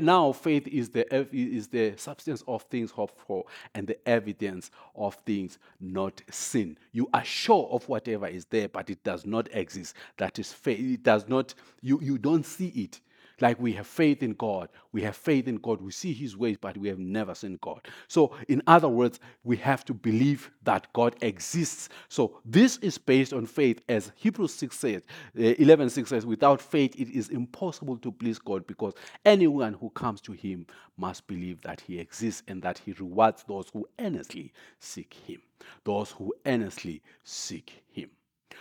Now 0.04 0.32
faith 0.32 0.68
is 0.68 0.90
the, 0.90 1.06
is 1.34 1.68
the 1.68 1.94
substance 1.96 2.44
of 2.46 2.62
things 2.64 2.90
hoped 2.90 3.18
for 3.18 3.44
and 3.74 3.86
the 3.86 3.96
evidence 4.08 4.70
of 4.94 5.14
things 5.26 5.58
not 5.80 6.20
seen. 6.30 6.76
You 6.92 7.08
are 7.14 7.24
sure 7.24 7.68
of 7.70 7.88
whatever 7.88 8.26
is 8.26 8.44
there, 8.46 8.68
but 8.68 8.90
it 8.90 9.02
does 9.04 9.24
not 9.24 9.48
exist. 9.52 9.94
That 10.18 10.38
is 10.38 10.52
faith. 10.52 10.80
It 10.80 11.02
does 11.02 11.26
not, 11.26 11.54
you, 11.80 11.98
you 12.02 12.18
don't 12.18 12.44
see 12.44 12.68
it. 12.68 13.00
Like 13.40 13.58
we 13.60 13.72
have 13.72 13.86
faith 13.86 14.22
in 14.22 14.32
God. 14.34 14.68
We 14.92 15.02
have 15.02 15.16
faith 15.16 15.48
in 15.48 15.56
God. 15.56 15.80
We 15.80 15.92
see 15.92 16.12
His 16.12 16.36
ways, 16.36 16.56
but 16.60 16.76
we 16.76 16.88
have 16.88 16.98
never 16.98 17.34
seen 17.34 17.58
God. 17.62 17.86
So, 18.08 18.32
in 18.48 18.62
other 18.66 18.88
words, 18.88 19.20
we 19.44 19.56
have 19.58 19.84
to 19.86 19.94
believe 19.94 20.50
that 20.64 20.92
God 20.92 21.16
exists. 21.22 21.88
So, 22.08 22.40
this 22.44 22.76
is 22.78 22.98
based 22.98 23.32
on 23.32 23.46
faith, 23.46 23.80
as 23.88 24.12
Hebrews 24.16 24.54
6 24.54 24.78
says, 24.78 25.02
uh, 25.38 25.42
11 25.42 25.90
6 25.90 26.08
says, 26.08 26.26
without 26.26 26.60
faith, 26.60 26.94
it 26.98 27.08
is 27.08 27.28
impossible 27.30 27.96
to 27.98 28.12
please 28.12 28.38
God 28.38 28.66
because 28.66 28.94
anyone 29.24 29.74
who 29.74 29.90
comes 29.90 30.20
to 30.22 30.32
Him 30.32 30.66
must 30.96 31.26
believe 31.26 31.60
that 31.62 31.80
He 31.80 31.98
exists 31.98 32.42
and 32.48 32.62
that 32.62 32.78
He 32.78 32.92
rewards 32.92 33.44
those 33.46 33.68
who 33.72 33.86
earnestly 33.98 34.52
seek 34.78 35.14
Him. 35.26 35.40
Those 35.84 36.10
who 36.10 36.34
earnestly 36.46 37.02
seek 37.24 37.82
Him. 37.90 38.10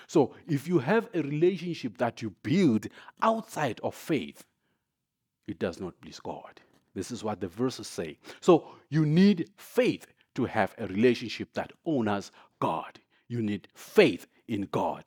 So, 0.08 0.34
if 0.48 0.68
you 0.68 0.80
have 0.80 1.10
a 1.14 1.22
relationship 1.22 1.98
that 1.98 2.22
you 2.22 2.32
build 2.44 2.88
outside 3.22 3.80
of 3.84 3.94
faith, 3.96 4.44
it 5.50 5.60
does 5.60 5.80
not 5.80 6.00
please 6.02 6.20
God. 6.20 6.62
This 6.94 7.12
is 7.12 7.24
what 7.24 7.42
the 7.42 7.48
verses 7.48 7.88
say. 7.88 8.18
So, 8.42 8.68
you 8.90 9.06
need 9.06 9.50
faith 9.58 10.08
to 10.36 10.46
have 10.46 10.74
a 10.78 10.88
relationship 10.88 11.54
that 11.54 11.72
honors 11.86 12.32
God. 12.60 13.00
You 13.28 13.42
need 13.42 13.68
faith 13.74 14.28
in 14.48 14.68
God. 14.72 15.06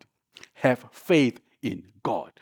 Have 0.54 0.86
faith 0.90 1.40
in 1.62 1.84
God. 2.02 2.32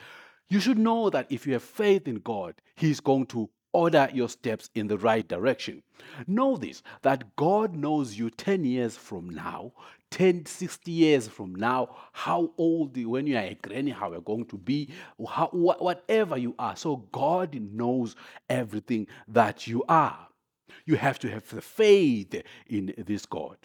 You 0.48 0.60
should 0.60 0.78
know 0.78 1.10
that 1.10 1.26
if 1.30 1.46
you 1.46 1.52
have 1.54 1.62
faith 1.62 2.08
in 2.08 2.16
God, 2.16 2.54
He's 2.74 3.00
going 3.00 3.26
to 3.26 3.48
order 3.72 4.08
your 4.12 4.28
steps 4.28 4.70
in 4.74 4.86
the 4.88 4.98
right 4.98 5.26
direction. 5.26 5.82
Know 6.26 6.56
this 6.56 6.82
that 7.02 7.36
God 7.36 7.74
knows 7.74 8.18
you 8.18 8.30
10 8.30 8.64
years 8.64 8.96
from 8.96 9.30
now, 9.30 9.72
10, 10.10 10.46
60 10.46 10.90
years 10.90 11.28
from 11.28 11.54
now, 11.54 11.96
how 12.12 12.52
old, 12.58 12.96
when 13.04 13.26
you 13.26 13.36
are 13.36 13.42
a 13.44 13.58
granny, 13.62 13.90
how 13.90 14.10
you're 14.10 14.20
going 14.20 14.46
to 14.46 14.58
be, 14.58 14.90
how, 15.28 15.46
wh- 15.48 15.80
whatever 15.80 16.36
you 16.36 16.54
are. 16.58 16.76
So 16.76 16.96
God 17.12 17.54
knows 17.54 18.16
everything 18.48 19.06
that 19.28 19.66
you 19.66 19.84
are. 19.88 20.28
You 20.86 20.96
have 20.96 21.18
to 21.20 21.30
have 21.30 21.48
the 21.48 21.60
faith 21.60 22.34
in 22.68 22.94
this 22.96 23.26
God. 23.26 23.56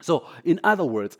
So, 0.00 0.26
in 0.44 0.60
other 0.62 0.84
words, 0.84 1.16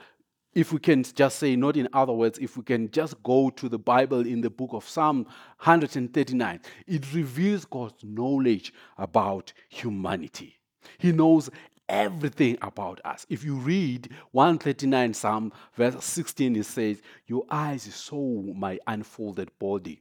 if 0.56 0.72
we 0.72 0.78
can 0.78 1.02
just 1.02 1.38
say, 1.38 1.54
not 1.54 1.76
in 1.76 1.86
other 1.92 2.14
words, 2.14 2.38
if 2.38 2.56
we 2.56 2.62
can 2.62 2.90
just 2.90 3.22
go 3.22 3.50
to 3.50 3.68
the 3.68 3.78
Bible 3.78 4.20
in 4.20 4.40
the 4.40 4.48
book 4.48 4.70
of 4.72 4.88
Psalm 4.88 5.24
139, 5.58 6.60
it 6.86 7.14
reveals 7.14 7.66
God's 7.66 8.02
knowledge 8.02 8.72
about 8.96 9.52
humanity. 9.68 10.58
He 10.96 11.12
knows 11.12 11.50
everything 11.90 12.56
about 12.62 13.02
us. 13.04 13.26
If 13.28 13.44
you 13.44 13.56
read 13.56 14.08
139 14.30 15.12
Psalm 15.12 15.52
verse 15.74 16.02
16, 16.02 16.56
it 16.56 16.64
says, 16.64 17.02
Your 17.26 17.44
eyes 17.50 17.82
saw 17.82 18.40
my 18.54 18.78
unfolded 18.86 19.50
body. 19.58 20.00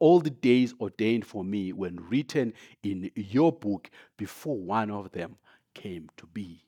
All 0.00 0.18
the 0.18 0.30
days 0.30 0.74
ordained 0.80 1.26
for 1.26 1.44
me 1.44 1.72
when 1.72 2.04
written 2.10 2.54
in 2.82 3.08
your 3.14 3.52
book 3.52 3.88
before 4.16 4.58
one 4.58 4.90
of 4.90 5.12
them 5.12 5.36
came 5.74 6.10
to 6.16 6.26
be. 6.26 6.64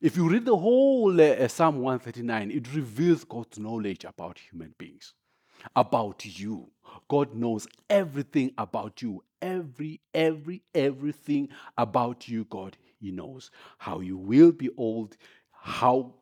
If 0.00 0.16
you 0.16 0.30
read 0.30 0.46
the 0.46 0.56
whole 0.56 1.20
uh, 1.20 1.46
Psalm 1.48 1.80
139, 1.80 2.50
it 2.50 2.74
reveals 2.74 3.22
God's 3.24 3.58
knowledge 3.58 4.04
about 4.04 4.38
human 4.38 4.74
beings, 4.78 5.12
about 5.76 6.24
you. 6.24 6.70
God 7.06 7.34
knows 7.34 7.68
everything 7.90 8.52
about 8.56 9.02
you. 9.02 9.22
Every, 9.42 10.00
every, 10.14 10.62
everything 10.74 11.50
about 11.76 12.28
you, 12.28 12.46
God, 12.46 12.78
He 12.98 13.10
knows. 13.10 13.50
How 13.76 14.00
you 14.00 14.16
will 14.16 14.52
be 14.52 14.70
old, 14.78 15.18
how 15.52 16.14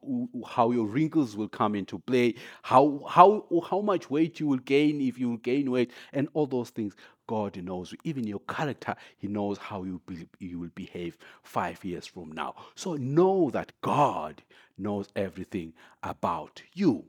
how 0.44 0.72
your 0.72 0.86
wrinkles 0.86 1.36
will 1.36 1.48
come 1.48 1.76
into 1.76 2.00
play, 2.00 2.34
how 2.62 3.04
how 3.08 3.44
how 3.70 3.80
much 3.80 4.10
weight 4.10 4.40
you 4.40 4.48
will 4.48 4.58
gain 4.58 5.00
if 5.00 5.20
you 5.20 5.38
gain 5.38 5.70
weight, 5.70 5.92
and 6.12 6.28
all 6.34 6.48
those 6.48 6.70
things. 6.70 6.96
God 7.28 7.62
knows. 7.62 7.94
Even 8.02 8.26
your 8.26 8.40
character, 8.40 8.96
He 9.18 9.28
knows 9.28 9.58
how 9.58 9.84
you 9.84 10.00
be, 10.06 10.28
you 10.40 10.58
will 10.58 10.70
behave 10.74 11.16
five 11.44 11.84
years 11.84 12.06
from 12.08 12.32
now. 12.32 12.56
So 12.74 12.94
know 12.94 13.50
that 13.50 13.72
God 13.82 14.42
knows 14.76 15.08
everything 15.14 15.74
about 16.02 16.62
you. 16.74 17.04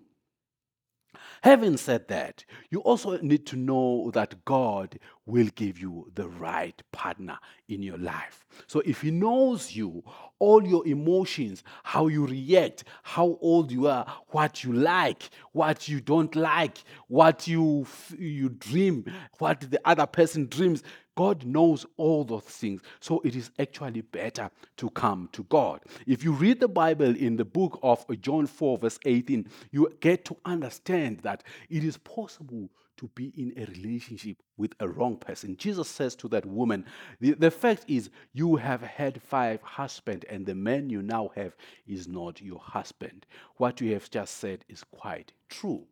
Having 1.42 1.78
said 1.78 2.08
that, 2.10 2.44
you 2.70 2.80
also 2.82 3.18
need 3.22 3.46
to 3.48 3.56
know 3.56 4.12
that 4.14 4.44
God 4.46 5.00
will 5.26 5.48
give 5.56 5.80
you 5.80 6.12
the 6.16 6.28
right 6.28 6.82
partner 6.92 7.38
in 7.68 7.82
your 7.82 7.98
life. 7.98 8.46
So 8.68 8.82
if 8.86 9.02
He 9.02 9.12
knows 9.12 9.76
you, 9.76 10.04
all 10.40 10.66
your 10.66 10.86
emotions, 10.88 11.64
how 11.84 12.08
you 12.08 12.26
react, 12.26 12.84
how 13.04 13.38
old 13.42 13.72
you 13.72 13.88
are, 13.88 14.06
what 14.30 14.64
you 14.64 14.74
like, 14.74 15.30
what 15.52 15.88
you 15.88 16.02
don't 16.02 16.36
like, 16.36 16.80
what 17.08 17.48
you 17.48 17.86
you 18.18 18.50
dream, 18.50 19.06
what 19.38 19.62
the 19.62 19.80
other 19.86 20.06
person 20.06 20.48
dreams, 20.48 20.84
God 21.20 21.46
knows 21.46 21.86
all 21.98 22.24
those 22.24 22.44
things. 22.44 22.82
So 23.02 23.20
it 23.26 23.36
is 23.36 23.52
actually 23.60 24.00
better 24.00 24.50
to 24.78 24.90
come 24.92 25.28
to 25.34 25.44
God. 25.50 25.82
If 26.08 26.24
you 26.24 26.32
read 26.32 26.62
the 26.62 26.70
Bible 26.70 27.14
in 27.14 27.36
the 27.36 27.44
book 27.44 27.78
of 27.84 28.06
John 28.22 28.48
4, 28.48 28.78
verse 28.78 28.98
18, 29.04 29.46
you 29.72 29.92
get 30.00 30.24
to 30.24 30.38
understand 30.46 31.20
that 31.24 31.44
it 31.70 31.84
is 31.84 31.98
possible 31.98 32.70
to 32.96 33.10
be 33.16 33.34
in 33.36 33.52
a 33.62 33.66
relationship 33.66 34.38
with 34.56 34.72
a 34.80 34.88
wrong 34.88 35.18
person. 35.18 35.58
Jesus 35.58 35.90
says 35.90 36.16
to 36.16 36.30
that 36.30 36.46
woman, 36.46 36.86
the, 37.20 37.34
the 37.34 37.52
fact 37.52 37.84
is, 37.90 38.10
you 38.32 38.56
have 38.56 38.82
had 38.82 39.22
five 39.22 39.62
husbands, 39.62 40.26
and 40.30 40.46
the 40.46 40.56
man 40.56 40.90
you 40.90 41.02
now 41.02 41.32
have 41.36 41.54
is 41.86 42.08
not 42.08 42.42
your 42.42 42.60
husband. 42.60 43.26
What 43.58 43.82
you 43.82 43.92
have 43.92 44.10
just 44.10 44.38
said 44.38 44.64
is 44.70 44.86
quite 44.86 45.34
true. 45.50 45.84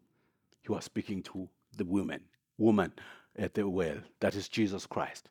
You 0.70 0.76
are 0.76 0.82
speaking 0.82 1.22
to 1.24 1.50
the 1.76 1.84
woman. 1.84 2.22
Woman, 2.58 2.94
at 3.38 3.54
the 3.54 3.68
well. 3.68 3.98
That 4.20 4.36
is 4.36 4.50
Jesus 4.50 4.86
Christ. 4.86 5.30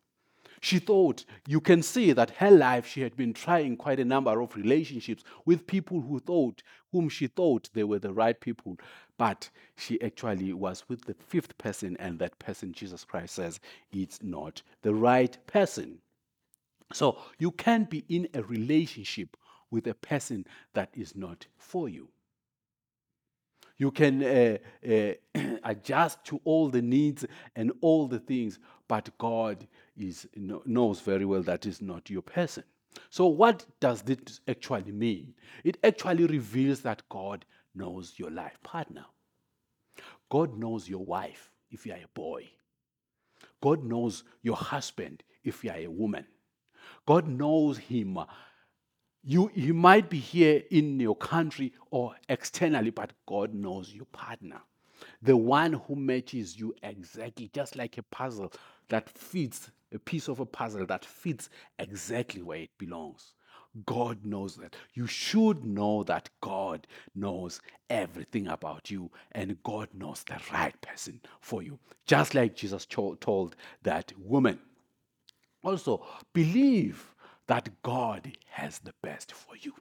She 0.60 0.78
thought, 0.78 1.24
you 1.46 1.60
can 1.60 1.82
see 1.82 2.12
that 2.12 2.30
her 2.30 2.50
life, 2.50 2.86
she 2.86 3.02
had 3.02 3.14
been 3.16 3.34
trying 3.34 3.76
quite 3.76 4.00
a 4.00 4.04
number 4.04 4.40
of 4.40 4.56
relationships 4.56 5.22
with 5.44 5.66
people 5.66 6.00
who 6.00 6.18
thought, 6.18 6.62
whom 6.92 7.08
she 7.08 7.26
thought 7.26 7.68
they 7.74 7.84
were 7.84 7.98
the 7.98 8.12
right 8.12 8.40
people. 8.40 8.78
But 9.18 9.50
she 9.76 10.00
actually 10.00 10.52
was 10.54 10.84
with 10.88 11.04
the 11.04 11.14
fifth 11.14 11.56
person, 11.58 11.96
and 11.98 12.18
that 12.18 12.38
person, 12.38 12.72
Jesus 12.72 13.04
Christ 13.04 13.34
says, 13.34 13.60
it's 13.92 14.22
not 14.22 14.62
the 14.82 14.94
right 14.94 15.36
person. 15.46 15.98
So 16.92 17.18
you 17.38 17.50
can't 17.50 17.90
be 17.90 18.04
in 18.08 18.28
a 18.32 18.42
relationship 18.42 19.36
with 19.70 19.86
a 19.86 19.94
person 19.94 20.46
that 20.72 20.90
is 20.94 21.14
not 21.14 21.46
for 21.58 21.88
you. 21.88 22.08
You 23.78 23.90
can 23.90 24.22
uh, 24.22 24.58
uh, 24.88 25.12
adjust 25.64 26.24
to 26.26 26.40
all 26.44 26.68
the 26.68 26.82
needs 26.82 27.26
and 27.54 27.72
all 27.80 28.06
the 28.06 28.18
things, 28.18 28.58
but 28.88 29.10
God 29.18 29.66
is, 29.96 30.26
knows 30.34 31.00
very 31.00 31.24
well 31.24 31.42
that 31.42 31.66
is 31.66 31.82
not 31.82 32.08
your 32.08 32.22
person. 32.22 32.64
So, 33.10 33.26
what 33.26 33.66
does 33.80 34.02
this 34.02 34.40
actually 34.48 34.92
mean? 34.92 35.34
It 35.64 35.76
actually 35.84 36.26
reveals 36.26 36.80
that 36.80 37.02
God 37.10 37.44
knows 37.74 38.14
your 38.16 38.30
life 38.30 38.58
partner. 38.62 39.04
God 40.30 40.58
knows 40.58 40.88
your 40.88 41.04
wife 41.04 41.50
if 41.70 41.86
you 41.86 41.92
are 41.92 41.96
a 41.96 42.08
boy. 42.14 42.48
God 43.60 43.84
knows 43.84 44.24
your 44.42 44.56
husband 44.56 45.22
if 45.44 45.62
you 45.62 45.70
are 45.70 45.76
a 45.76 45.86
woman. 45.88 46.26
God 47.06 47.28
knows 47.28 47.78
him 47.78 48.18
you, 49.28 49.50
you 49.54 49.74
might 49.74 50.08
be 50.08 50.20
here 50.20 50.62
in 50.70 51.00
your 51.00 51.16
country 51.16 51.72
or 51.90 52.14
externally, 52.28 52.90
but 52.90 53.12
God 53.26 53.52
knows 53.52 53.92
your 53.92 54.04
partner. 54.06 54.60
The 55.20 55.36
one 55.36 55.72
who 55.72 55.96
matches 55.96 56.56
you 56.56 56.76
exactly, 56.84 57.50
just 57.52 57.74
like 57.74 57.98
a 57.98 58.04
puzzle 58.04 58.52
that 58.88 59.10
fits, 59.10 59.72
a 59.92 59.98
piece 59.98 60.28
of 60.28 60.38
a 60.38 60.46
puzzle 60.46 60.86
that 60.86 61.04
fits 61.04 61.50
exactly 61.80 62.40
where 62.40 62.60
it 62.60 62.70
belongs. 62.78 63.32
God 63.84 64.24
knows 64.24 64.54
that. 64.56 64.76
You 64.94 65.08
should 65.08 65.64
know 65.64 66.04
that 66.04 66.30
God 66.40 66.86
knows 67.16 67.60
everything 67.90 68.46
about 68.46 68.92
you 68.92 69.10
and 69.32 69.60
God 69.64 69.88
knows 69.92 70.22
the 70.22 70.40
right 70.52 70.80
person 70.80 71.20
for 71.40 71.64
you. 71.64 71.80
Just 72.06 72.36
like 72.36 72.54
Jesus 72.54 72.86
told 72.86 73.56
that 73.82 74.12
woman. 74.16 74.60
Also, 75.64 76.06
believe 76.32 77.12
that 77.48 77.68
God 77.82 78.32
has 78.48 78.78
the 78.80 78.94
best 79.02 79.32
for 79.32 79.56
you. 79.56 79.72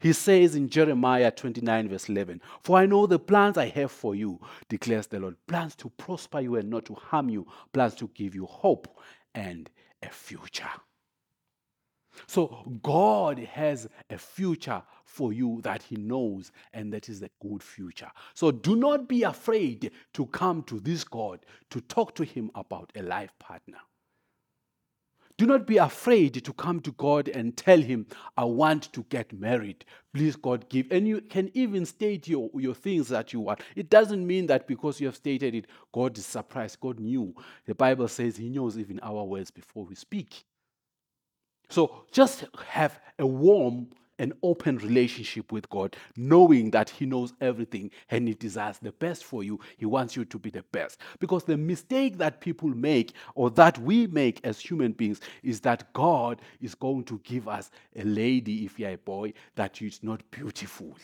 He 0.00 0.12
says 0.12 0.54
in 0.54 0.68
Jeremiah 0.68 1.30
29, 1.30 1.88
verse 1.88 2.08
11, 2.08 2.40
For 2.62 2.78
I 2.78 2.86
know 2.86 3.06
the 3.06 3.18
plans 3.18 3.58
I 3.58 3.68
have 3.68 3.92
for 3.92 4.14
you, 4.14 4.40
declares 4.68 5.06
the 5.06 5.20
Lord 5.20 5.36
plans 5.46 5.76
to 5.76 5.90
prosper 5.90 6.40
you 6.40 6.56
and 6.56 6.70
not 6.70 6.86
to 6.86 6.94
harm 6.94 7.28
you, 7.28 7.46
plans 7.72 7.94
to 7.96 8.08
give 8.14 8.34
you 8.34 8.46
hope 8.46 8.88
and 9.34 9.70
a 10.02 10.08
future. 10.08 10.70
So 12.26 12.78
God 12.82 13.38
has 13.38 13.88
a 14.08 14.18
future 14.18 14.82
for 15.04 15.32
you 15.32 15.60
that 15.62 15.82
He 15.82 15.96
knows, 15.96 16.52
and 16.72 16.92
that 16.92 17.08
is 17.08 17.22
a 17.22 17.30
good 17.40 17.62
future. 17.62 18.10
So 18.34 18.50
do 18.50 18.76
not 18.76 19.08
be 19.08 19.24
afraid 19.24 19.90
to 20.14 20.26
come 20.26 20.62
to 20.64 20.80
this 20.80 21.04
God 21.04 21.44
to 21.70 21.80
talk 21.80 22.14
to 22.16 22.24
Him 22.24 22.50
about 22.54 22.92
a 22.94 23.02
life 23.02 23.32
partner. 23.38 23.78
Do 25.36 25.46
not 25.46 25.66
be 25.66 25.78
afraid 25.78 26.44
to 26.44 26.52
come 26.52 26.80
to 26.80 26.92
God 26.92 27.28
and 27.28 27.56
tell 27.56 27.80
Him, 27.80 28.06
I 28.36 28.44
want 28.44 28.92
to 28.92 29.04
get 29.08 29.32
married. 29.32 29.84
Please, 30.12 30.36
God, 30.36 30.68
give. 30.68 30.86
And 30.92 31.08
you 31.08 31.20
can 31.22 31.50
even 31.54 31.84
state 31.86 32.28
your, 32.28 32.50
your 32.54 32.74
things 32.74 33.08
that 33.08 33.32
you 33.32 33.40
want. 33.40 33.60
It 33.74 33.90
doesn't 33.90 34.24
mean 34.24 34.46
that 34.46 34.68
because 34.68 35.00
you 35.00 35.08
have 35.08 35.16
stated 35.16 35.54
it, 35.54 35.66
God 35.92 36.16
is 36.16 36.26
surprised. 36.26 36.78
God 36.78 37.00
knew. 37.00 37.34
The 37.66 37.74
Bible 37.74 38.06
says 38.06 38.36
He 38.36 38.48
knows 38.48 38.78
even 38.78 39.00
our 39.00 39.24
words 39.24 39.50
before 39.50 39.84
we 39.84 39.96
speak. 39.96 40.44
So 41.68 42.04
just 42.12 42.44
have 42.68 43.00
a 43.18 43.26
warm 43.26 43.88
an 44.18 44.32
open 44.42 44.78
relationship 44.78 45.52
with 45.52 45.68
God, 45.70 45.96
knowing 46.16 46.70
that 46.70 46.90
He 46.90 47.06
knows 47.06 47.32
everything 47.40 47.90
and 48.10 48.28
He 48.28 48.34
desires 48.34 48.78
the 48.78 48.92
best 48.92 49.24
for 49.24 49.42
you. 49.42 49.60
He 49.76 49.86
wants 49.86 50.16
you 50.16 50.24
to 50.24 50.38
be 50.38 50.50
the 50.50 50.64
best. 50.72 51.00
Because 51.18 51.44
the 51.44 51.56
mistake 51.56 52.18
that 52.18 52.40
people 52.40 52.68
make 52.68 53.12
or 53.34 53.50
that 53.50 53.78
we 53.78 54.06
make 54.06 54.40
as 54.44 54.60
human 54.60 54.92
beings 54.92 55.20
is 55.42 55.60
that 55.60 55.92
God 55.92 56.40
is 56.60 56.74
going 56.74 57.04
to 57.04 57.20
give 57.24 57.48
us 57.48 57.70
a 57.96 58.04
lady, 58.04 58.64
if 58.64 58.78
you're 58.78 58.90
a 58.90 58.98
boy, 58.98 59.32
that 59.56 59.80
is 59.82 60.02
not 60.02 60.22
beautiful 60.30 60.94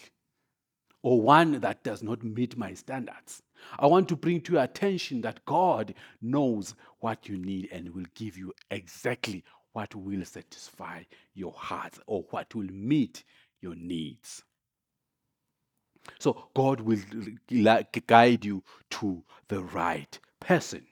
or 1.03 1.21
one 1.21 1.61
that 1.61 1.83
does 1.83 2.03
not 2.03 2.23
meet 2.23 2.57
my 2.57 2.75
standards. 2.75 3.43
I 3.79 3.87
want 3.87 4.09
to 4.09 4.17
bring 4.17 4.41
to 4.43 4.55
your 4.55 4.63
attention 4.63 5.21
that 5.23 5.45
God 5.45 5.95
knows 6.23 6.75
what 7.01 7.29
you 7.29 7.39
need 7.39 7.69
and 7.73 7.95
will 7.95 8.07
give 8.15 8.37
you 8.37 8.53
exactly 8.71 9.45
what 9.73 9.95
will 9.95 10.25
satisfy 10.25 11.03
your 11.35 11.53
heart 11.53 11.99
or 12.07 12.25
what 12.31 12.55
will 12.55 12.71
meet 12.71 13.25
your 13.61 13.75
needs. 13.75 14.43
So 16.19 16.49
God 16.55 16.81
will 16.81 16.99
guide 18.07 18.45
you 18.45 18.63
to 18.91 19.23
the 19.49 19.63
right 19.63 20.19
person. 20.41 20.87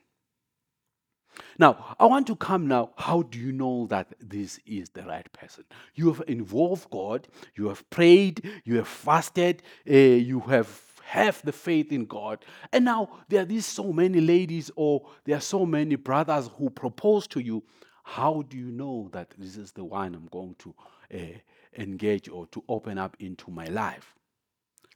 Now, 1.59 1.97
I 1.99 2.07
want 2.07 2.27
to 2.29 2.37
come 2.37 2.67
now. 2.69 2.91
How 2.97 3.23
do 3.23 3.39
you 3.39 3.53
know 3.53 3.87
that 3.89 4.13
this 4.21 4.59
is 4.67 4.91
the 4.91 5.03
right 5.03 5.31
person? 5.33 5.65
You 5.95 6.13
have 6.13 6.23
involved 6.29 6.91
God, 6.91 7.29
you 7.57 7.69
have 7.69 7.89
prayed, 7.91 8.49
you 8.65 8.77
have 8.77 8.89
fasted, 8.89 9.63
uh, 9.89 9.95
you 9.95 10.41
have 10.41 10.69
have 11.09 11.41
the 11.43 11.53
faith 11.53 11.91
in 11.91 12.05
God. 12.05 12.45
And 12.71 12.85
now 12.85 13.09
there 13.29 13.41
are 13.41 13.47
these 13.47 13.65
so 13.65 13.95
many 13.95 14.21
ladies 14.21 14.71
or 14.77 15.07
there 15.25 15.39
are 15.39 15.41
so 15.41 15.65
many 15.65 15.95
brothers 15.95 16.51
who 16.59 16.69
propose 16.69 17.27
to 17.29 17.41
you 17.41 17.63
how 18.09 18.43
do 18.49 18.57
you 18.57 18.71
know 18.71 19.11
that 19.13 19.35
this 19.37 19.59
is 19.59 19.73
the 19.73 19.85
one 19.85 20.15
I'm 20.15 20.29
going 20.31 20.57
to 20.61 20.75
uh, 21.13 21.39
engage 21.77 22.27
or 22.31 22.47
to 22.47 22.65
open 22.67 22.97
up 22.97 23.19
into 23.21 23.51
my 23.51 23.67
life? 23.67 24.15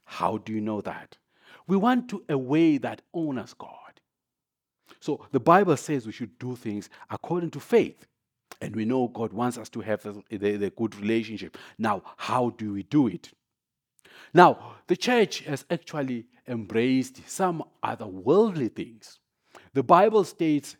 How 0.03 0.37
do 0.37 0.51
you 0.51 0.59
know 0.59 0.81
that? 0.81 1.15
We 1.67 1.77
want 1.77 2.09
to 2.09 2.23
a 2.27 2.35
way 2.35 2.79
that 2.79 3.03
honors 3.13 3.53
God. 3.53 4.01
So 4.99 5.27
the 5.31 5.39
Bible 5.39 5.77
says 5.77 6.07
we 6.07 6.11
should 6.11 6.39
do 6.39 6.55
things 6.55 6.89
according 7.11 7.51
to 7.51 7.59
faith. 7.59 8.07
And 8.59 8.75
we 8.75 8.83
know 8.83 9.07
God 9.09 9.31
wants 9.31 9.59
us 9.59 9.69
to 9.69 9.81
have 9.81 10.01
the, 10.01 10.23
the, 10.31 10.57
the 10.57 10.69
good 10.71 10.95
relationship. 10.95 11.55
Now, 11.77 12.01
how 12.17 12.49
do 12.49 12.73
we 12.73 12.81
do 12.81 13.05
it? 13.07 13.29
Now, 14.33 14.77
the 14.87 14.97
church 14.97 15.41
has 15.41 15.65
actually 15.69 16.25
embraced 16.47 17.29
some 17.29 17.63
other 17.83 18.07
worldly 18.07 18.69
things. 18.69 19.19
The 19.73 19.83
Bible 19.83 20.23
states 20.23 20.77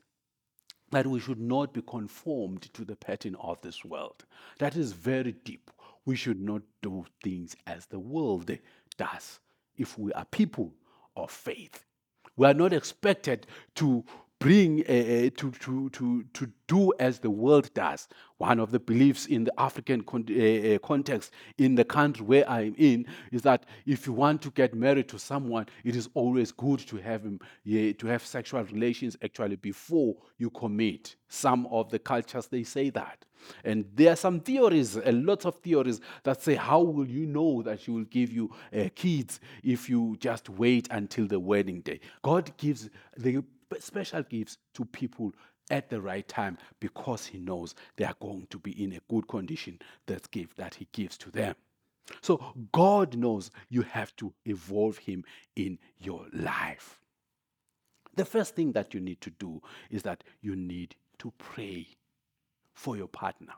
that 0.93 1.07
we 1.07 1.19
should 1.19 1.39
not 1.39 1.73
be 1.73 1.81
conformed 1.81 2.61
to 2.73 2.85
the 2.85 2.95
pattern 2.95 3.35
of 3.39 3.61
this 3.61 3.83
world. 3.83 4.25
That 4.59 4.75
is 4.75 4.93
very 4.93 5.33
deep. 5.33 5.71
We 6.05 6.15
should 6.15 6.39
not 6.39 6.61
do 6.81 7.05
things 7.23 7.55
as 7.67 7.85
the 7.85 7.99
world 7.99 8.57
does 8.97 9.39
if 9.77 9.97
we 9.97 10.11
are 10.13 10.25
people 10.25 10.73
of 11.15 11.31
faith. 11.31 11.85
We 12.35 12.47
are 12.47 12.53
not 12.53 12.73
expected 12.73 13.47
to 13.75 14.03
bring 14.43 14.81
uh, 14.81 15.29
to, 15.37 15.51
to, 15.51 15.89
to, 15.91 16.25
to 16.33 16.51
do 16.67 16.91
as 16.99 17.17
the 17.19 17.29
world 17.29 17.73
does. 17.73 18.09
One 18.39 18.59
of 18.59 18.71
the 18.71 18.79
beliefs 18.79 19.27
in 19.27 19.45
the 19.45 19.53
African 19.57 20.01
con- 20.01 20.25
uh, 20.29 20.85
context 20.85 21.31
in 21.57 21.75
the 21.75 21.85
country 21.85 22.25
where 22.25 22.49
I'm 22.49 22.75
in 22.77 23.05
is 23.31 23.41
that 23.43 23.65
if 23.85 24.05
you 24.05 24.11
want 24.11 24.41
to 24.41 24.51
get 24.51 24.75
married 24.75 25.07
to 25.09 25.17
someone, 25.17 25.67
it 25.85 25.95
is 25.95 26.09
always 26.13 26.51
good 26.51 26.79
to 26.79 26.97
have 26.97 27.23
him 27.23 27.39
to 27.65 28.07
have 28.07 28.25
sexual 28.25 28.61
relations 28.65 29.15
actually 29.23 29.55
before 29.55 30.15
you 30.37 30.49
commit. 30.49 31.15
Some 31.29 31.65
of 31.67 31.89
the 31.89 31.99
cultures 31.99 32.47
they 32.47 32.63
say 32.63 32.89
that. 32.89 33.23
And 33.63 33.85
there 33.95 34.11
are 34.11 34.17
some 34.17 34.41
theories, 34.41 34.97
a 34.97 35.11
lot 35.13 35.45
of 35.45 35.55
theories 35.55 36.01
that 36.23 36.41
say, 36.41 36.55
how 36.55 36.81
will 36.81 37.07
you 37.07 37.25
know 37.25 37.61
that 37.61 37.79
she 37.79 37.91
will 37.91 38.05
give 38.05 38.33
you 38.33 38.51
kids 38.95 39.39
if 39.63 39.89
you 39.89 40.17
just 40.19 40.49
wait 40.49 40.89
until 40.91 41.27
the 41.27 41.39
wedding 41.39 41.79
day? 41.79 42.01
God 42.21 42.51
gives 42.57 42.89
the 43.15 43.41
special 43.81 44.23
gifts 44.23 44.57
to 44.75 44.85
people 44.85 45.33
at 45.71 45.89
the 45.89 46.01
right 46.01 46.27
time 46.27 46.57
because 46.79 47.25
he 47.25 47.39
knows 47.39 47.75
they 47.95 48.05
are 48.05 48.15
going 48.21 48.47
to 48.49 48.59
be 48.59 48.83
in 48.83 48.93
a 48.93 48.99
good 49.09 49.27
condition 49.27 49.79
that 50.07 50.29
gift 50.31 50.57
that 50.57 50.75
he 50.75 50.87
gives 50.91 51.17
to 51.17 51.31
them. 51.31 51.55
So 52.21 52.53
god 52.71 53.15
knows 53.15 53.49
you 53.69 53.81
have 53.83 54.15
to 54.17 54.33
evolve 54.45 54.97
him 54.97 55.23
in 55.55 55.79
your 55.99 56.25
life. 56.33 56.99
The 58.15 58.25
first 58.25 58.55
thing 58.55 58.73
that 58.73 58.93
you 58.93 58.99
need 58.99 59.21
to 59.21 59.29
do 59.31 59.61
is 59.89 60.03
that 60.03 60.23
you 60.41 60.55
need 60.55 60.95
to 61.19 61.31
pray 61.37 61.87
for 62.73 62.97
your 62.97 63.07
partner. 63.07 63.53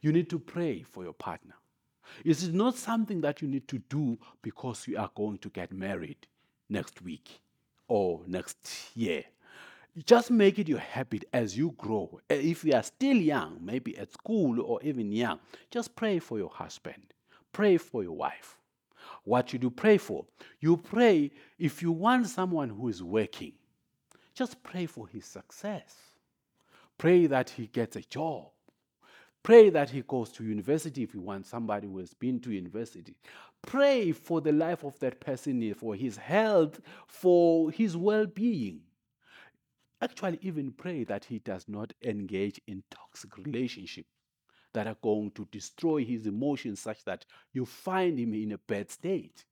You 0.00 0.12
need 0.12 0.30
to 0.30 0.38
pray 0.38 0.82
for 0.82 1.02
your 1.02 1.12
partner. 1.12 1.54
It 2.24 2.42
is 2.42 2.52
not 2.52 2.76
something 2.76 3.20
that 3.20 3.42
you 3.42 3.48
need 3.48 3.68
to 3.68 3.78
do 3.90 4.18
because 4.42 4.86
you 4.88 4.96
are 4.96 5.10
going 5.14 5.38
to 5.38 5.50
get 5.50 5.72
married 5.72 6.26
next 6.70 7.02
week 7.02 7.40
or 7.88 8.20
next 8.26 8.90
year. 8.94 9.24
Just 10.06 10.30
make 10.30 10.58
it 10.58 10.68
your 10.68 10.78
habit 10.78 11.24
as 11.32 11.56
you 11.56 11.74
grow. 11.76 12.20
Eh, 12.30 12.34
if 12.36 12.64
you 12.64 12.72
are 12.74 12.82
still 12.82 13.16
young, 13.16 13.58
maybe 13.60 13.98
at 13.98 14.12
school 14.12 14.60
or 14.60 14.80
even 14.82 15.10
young, 15.10 15.40
just 15.70 15.96
pray 15.96 16.20
for 16.20 16.38
your 16.38 16.50
husband, 16.50 17.02
pray 17.52 17.76
for 17.78 18.02
your 18.02 18.16
wife. 18.16 18.58
What 19.24 19.48
should 19.50 19.62
you 19.62 19.70
pray 19.70 19.98
for? 19.98 20.24
You 20.60 20.76
pray 20.76 21.32
if 21.58 21.82
you 21.82 21.90
want 21.90 22.28
someone 22.28 22.68
who 22.68 22.88
is 22.88 23.02
working, 23.02 23.52
just 24.34 24.62
pray 24.62 24.86
for 24.86 25.08
his 25.08 25.24
success. 25.24 25.96
Pray 26.96 27.26
that 27.26 27.50
he 27.50 27.66
gets 27.66 27.96
a 27.96 28.02
job. 28.02 28.50
Pray 29.48 29.70
that 29.70 29.88
he 29.88 30.02
goes 30.02 30.30
to 30.30 30.44
university 30.44 31.02
if 31.02 31.14
you 31.14 31.22
want 31.22 31.46
somebody 31.46 31.86
who 31.86 31.96
has 31.96 32.12
been 32.12 32.38
to 32.38 32.52
university. 32.52 33.16
Pray 33.62 34.12
for 34.12 34.42
the 34.42 34.52
life 34.52 34.84
of 34.84 34.98
that 34.98 35.20
person, 35.20 35.72
for 35.72 35.94
his 35.94 36.18
health, 36.18 36.82
for 37.06 37.70
his 37.70 37.96
well 37.96 38.26
being. 38.26 38.80
Actually, 40.02 40.38
even 40.42 40.70
pray 40.70 41.02
that 41.04 41.24
he 41.24 41.38
does 41.38 41.64
not 41.66 41.94
engage 42.04 42.60
in 42.66 42.82
toxic 42.90 43.38
relationships 43.38 44.10
that 44.74 44.86
are 44.86 44.98
going 45.02 45.30
to 45.30 45.48
destroy 45.50 46.04
his 46.04 46.26
emotions 46.26 46.80
such 46.80 47.02
that 47.04 47.24
you 47.54 47.64
find 47.64 48.18
him 48.18 48.34
in 48.34 48.52
a 48.52 48.58
bad 48.58 48.90
state. 48.90 49.46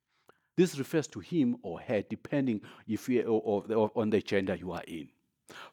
This 0.58 0.78
refers 0.78 1.06
to 1.06 1.20
him 1.20 1.56
or 1.62 1.80
her, 1.80 2.02
depending 2.02 2.60
if 2.86 3.08
you, 3.08 3.22
or, 3.22 3.64
or, 3.74 3.90
on 3.96 4.10
the 4.10 4.20
gender 4.20 4.56
you 4.56 4.72
are 4.72 4.84
in. 4.86 5.08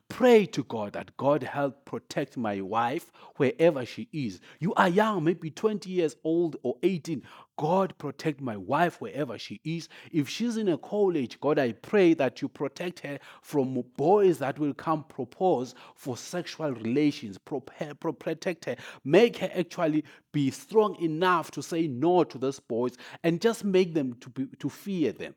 Pray 0.10 0.46
to 0.46 0.64
God 0.66 0.94
that 0.94 1.18
God 1.18 1.42
help 1.42 1.86
protect 1.86 2.38
my 2.38 2.62
wife 2.62 3.12
wherever 3.38 3.84
she 3.84 4.08
is. 4.14 4.40
You 4.60 4.74
are 4.76 4.88
young, 4.88 5.24
maybe 5.24 5.50
20 5.50 5.90
years 5.90 6.16
old 6.24 6.56
or 6.62 6.76
18. 6.84 7.24
God 7.58 7.98
protect 7.98 8.40
my 8.40 8.56
wife 8.56 9.02
wherever 9.02 9.40
she 9.40 9.60
is. 9.64 9.90
If 10.12 10.30
she's 10.30 10.58
in 10.58 10.70
a 10.70 10.78
college, 10.78 11.40
God, 11.40 11.58
I 11.58 11.72
pray 11.72 12.14
that 12.14 12.42
you 12.42 12.48
protect 12.48 13.00
her 13.00 13.18
from 13.42 13.84
boys 13.98 14.38
that 14.38 14.60
will 14.60 14.74
come 14.76 15.04
propose 15.06 15.74
for 15.96 16.16
sexual 16.16 16.72
relations. 16.74 17.40
protect 17.40 18.66
her. 18.66 18.76
Make 19.04 19.38
her 19.38 19.52
actually 19.56 20.04
be 20.32 20.52
strong 20.52 20.96
enough 21.02 21.50
to 21.52 21.64
say 21.64 21.88
no 21.88 22.24
to 22.24 22.38
those 22.38 22.60
boys 22.60 22.94
and 23.24 23.42
just 23.42 23.64
make 23.64 23.96
them 23.96 24.14
to, 24.22 24.30
be, 24.30 24.48
to 24.60 24.70
fear 24.70 25.12
them, 25.12 25.34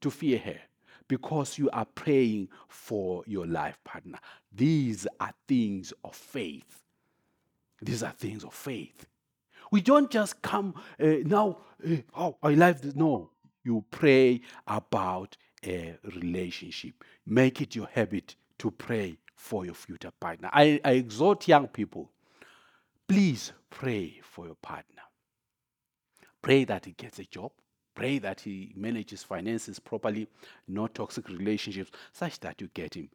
to 0.00 0.10
fear 0.10 0.38
her 0.38 0.60
because 1.08 1.58
you 1.58 1.70
are 1.70 1.84
praying 1.84 2.48
for 2.68 3.22
your 3.26 3.46
life 3.46 3.78
partner. 3.84 4.18
These 4.54 5.06
are 5.20 5.32
things 5.46 5.92
of 6.04 6.14
faith. 6.14 6.82
These 7.80 8.02
are 8.02 8.12
things 8.12 8.44
of 8.44 8.54
faith. 8.54 9.06
We 9.70 9.80
don't 9.80 10.10
just 10.10 10.42
come 10.42 10.74
uh, 11.00 11.06
now, 11.24 11.58
uh, 11.86 11.96
oh. 12.16 12.36
No, 12.94 13.30
you 13.64 13.84
pray 13.90 14.40
about 14.66 15.36
a 15.64 15.96
relationship. 16.14 17.02
Make 17.26 17.60
it 17.60 17.74
your 17.74 17.88
habit 17.92 18.36
to 18.58 18.70
pray 18.70 19.18
for 19.34 19.64
your 19.64 19.74
future 19.74 20.12
partner. 20.20 20.50
I, 20.52 20.80
I 20.84 20.92
exhort 20.92 21.48
young 21.48 21.68
people 21.68 22.10
please 23.12 23.52
pray 23.68 24.18
for 24.22 24.46
your 24.46 24.54
partner. 24.54 25.02
Pray 26.40 26.64
that 26.64 26.86
he 26.86 26.92
gets 26.92 27.18
a 27.18 27.24
job. 27.24 27.52
Pray 27.94 28.18
that 28.18 28.40
he 28.40 28.72
manages 28.74 29.22
finances 29.22 29.78
properly, 29.78 30.26
no 30.66 30.86
toxic 30.86 31.28
relationships, 31.28 31.90
such 32.12 32.40
that 32.40 32.60
you 32.60 32.68
get 32.74 32.94
him 32.94 33.08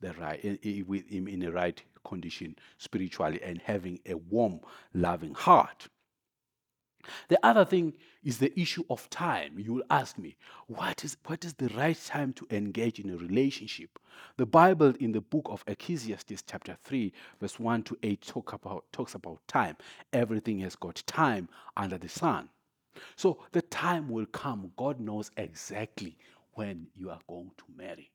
the 0.00 0.12
right 0.14 0.40
eh, 0.44 0.56
eh, 0.64 0.82
with 0.86 1.08
him 1.08 1.28
in 1.28 1.40
the 1.40 1.52
right 1.52 1.82
condition 2.04 2.56
spiritually 2.78 3.40
and 3.42 3.60
having 3.62 3.98
a 4.06 4.14
warm, 4.14 4.60
loving 4.92 5.34
heart. 5.34 5.88
The 7.28 7.38
other 7.44 7.64
thing 7.64 7.94
is 8.22 8.38
the 8.38 8.58
issue 8.60 8.84
of 8.88 9.10
time. 9.10 9.58
You 9.58 9.74
will 9.74 9.82
ask 9.90 10.18
me, 10.18 10.36
what 10.68 11.04
is, 11.04 11.16
what 11.26 11.44
is 11.44 11.54
the 11.54 11.68
right 11.68 11.98
time 12.06 12.32
to 12.34 12.46
engage 12.50 13.00
in 13.00 13.10
a 13.10 13.16
relationship? 13.16 13.98
The 14.36 14.46
Bible 14.46 14.94
in 15.00 15.10
the 15.10 15.20
book 15.20 15.46
of 15.46 15.64
Ecclesiastes, 15.66 16.44
chapter 16.46 16.76
3, 16.84 17.12
verse 17.40 17.58
1 17.58 17.82
to 17.84 17.98
8, 18.04 18.22
talk 18.22 18.52
about, 18.52 18.84
talks 18.92 19.14
about 19.14 19.40
time. 19.48 19.76
Everything 20.12 20.60
has 20.60 20.76
got 20.76 21.02
time 21.06 21.48
under 21.76 21.98
the 21.98 22.08
sun. 22.08 22.48
So 23.16 23.38
the 23.52 23.62
time 23.62 24.08
will 24.08 24.26
come. 24.26 24.72
God 24.76 25.00
knows 25.00 25.30
exactly 25.36 26.16
when 26.54 26.86
you 26.94 27.10
are 27.10 27.20
going 27.28 27.50
to 27.58 27.64
marry. 27.76 28.10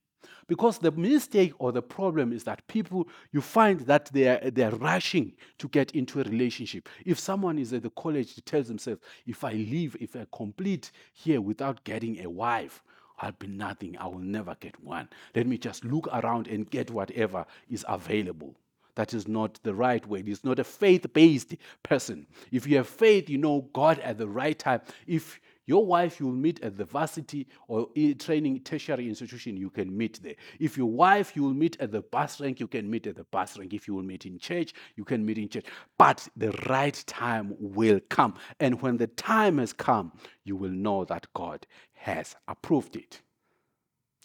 Because 0.47 0.77
the 0.77 0.91
mistake 0.91 1.53
or 1.59 1.71
the 1.71 1.81
problem 1.81 2.31
is 2.31 2.43
that 2.45 2.65
people, 2.67 3.07
you 3.31 3.41
find 3.41 3.81
that 3.81 4.09
they 4.13 4.27
are, 4.27 4.49
they 4.49 4.63
are 4.63 4.75
rushing 4.75 5.33
to 5.57 5.67
get 5.67 5.91
into 5.91 6.19
a 6.19 6.23
relationship. 6.23 6.89
If 7.05 7.19
someone 7.19 7.59
is 7.59 7.73
at 7.73 7.83
the 7.83 7.89
college, 7.91 8.33
he 8.33 8.41
tells 8.41 8.67
himself, 8.67 8.99
if 9.25 9.43
I 9.43 9.51
leave, 9.51 9.95
if 9.99 10.15
I 10.15 10.25
complete 10.33 10.91
here 11.13 11.41
without 11.41 11.83
getting 11.83 12.23
a 12.23 12.29
wife, 12.29 12.81
I'll 13.19 13.31
be 13.31 13.47
nothing. 13.47 13.97
I 13.97 14.07
will 14.07 14.19
never 14.19 14.55
get 14.59 14.81
one. 14.83 15.09
Let 15.35 15.47
me 15.47 15.57
just 15.57 15.83
look 15.83 16.07
around 16.13 16.47
and 16.47 16.69
get 16.69 16.91
whatever 16.91 17.45
is 17.69 17.85
available. 17.87 18.55
That 18.97 19.13
is 19.13 19.27
not 19.27 19.59
the 19.61 19.75
right 19.75 20.03
way. 20.07 20.23
It's 20.25 20.43
not 20.43 20.57
a 20.57 20.63
faith 20.63 21.05
based 21.13 21.55
person. 21.83 22.25
If 22.51 22.65
you 22.65 22.77
have 22.77 22.87
faith, 22.87 23.29
you 23.29 23.37
know 23.37 23.69
God 23.71 23.99
at 23.99 24.17
the 24.17 24.27
right 24.27 24.57
time. 24.57 24.81
If 25.05 25.39
your 25.67 25.85
wife 25.85 26.19
you 26.19 26.25
will 26.25 26.33
meet 26.33 26.63
at 26.63 26.77
the 26.77 26.85
varsity 26.85 27.45
or 27.67 27.89
training 28.17 28.61
tertiary 28.61 29.07
institution, 29.07 29.55
you 29.55 29.69
can 29.69 29.95
meet 29.95 30.19
there. 30.23 30.33
If 30.59 30.77
your 30.79 30.87
wife 30.87 31.35
you 31.35 31.43
will 31.43 31.53
meet 31.53 31.79
at 31.79 31.91
the 31.91 32.01
bus 32.01 32.41
rank, 32.41 32.59
you 32.59 32.65
can 32.65 32.89
meet 32.89 33.05
at 33.05 33.17
the 33.17 33.25
bus 33.25 33.59
rank. 33.59 33.75
If 33.75 33.87
you 33.87 33.93
will 33.93 34.01
meet 34.01 34.25
in 34.25 34.39
church, 34.39 34.73
you 34.95 35.05
can 35.05 35.23
meet 35.23 35.37
in 35.37 35.47
church. 35.47 35.65
But 35.99 36.27
the 36.35 36.49
right 36.67 37.03
time 37.05 37.53
will 37.59 37.99
come. 38.09 38.33
And 38.59 38.81
when 38.81 38.97
the 38.97 39.05
time 39.05 39.59
has 39.59 39.73
come, 39.73 40.11
you 40.43 40.55
will 40.55 40.71
know 40.71 41.05
that 41.05 41.27
God 41.35 41.67
has 41.93 42.35
approved 42.47 42.95
it. 42.95 43.21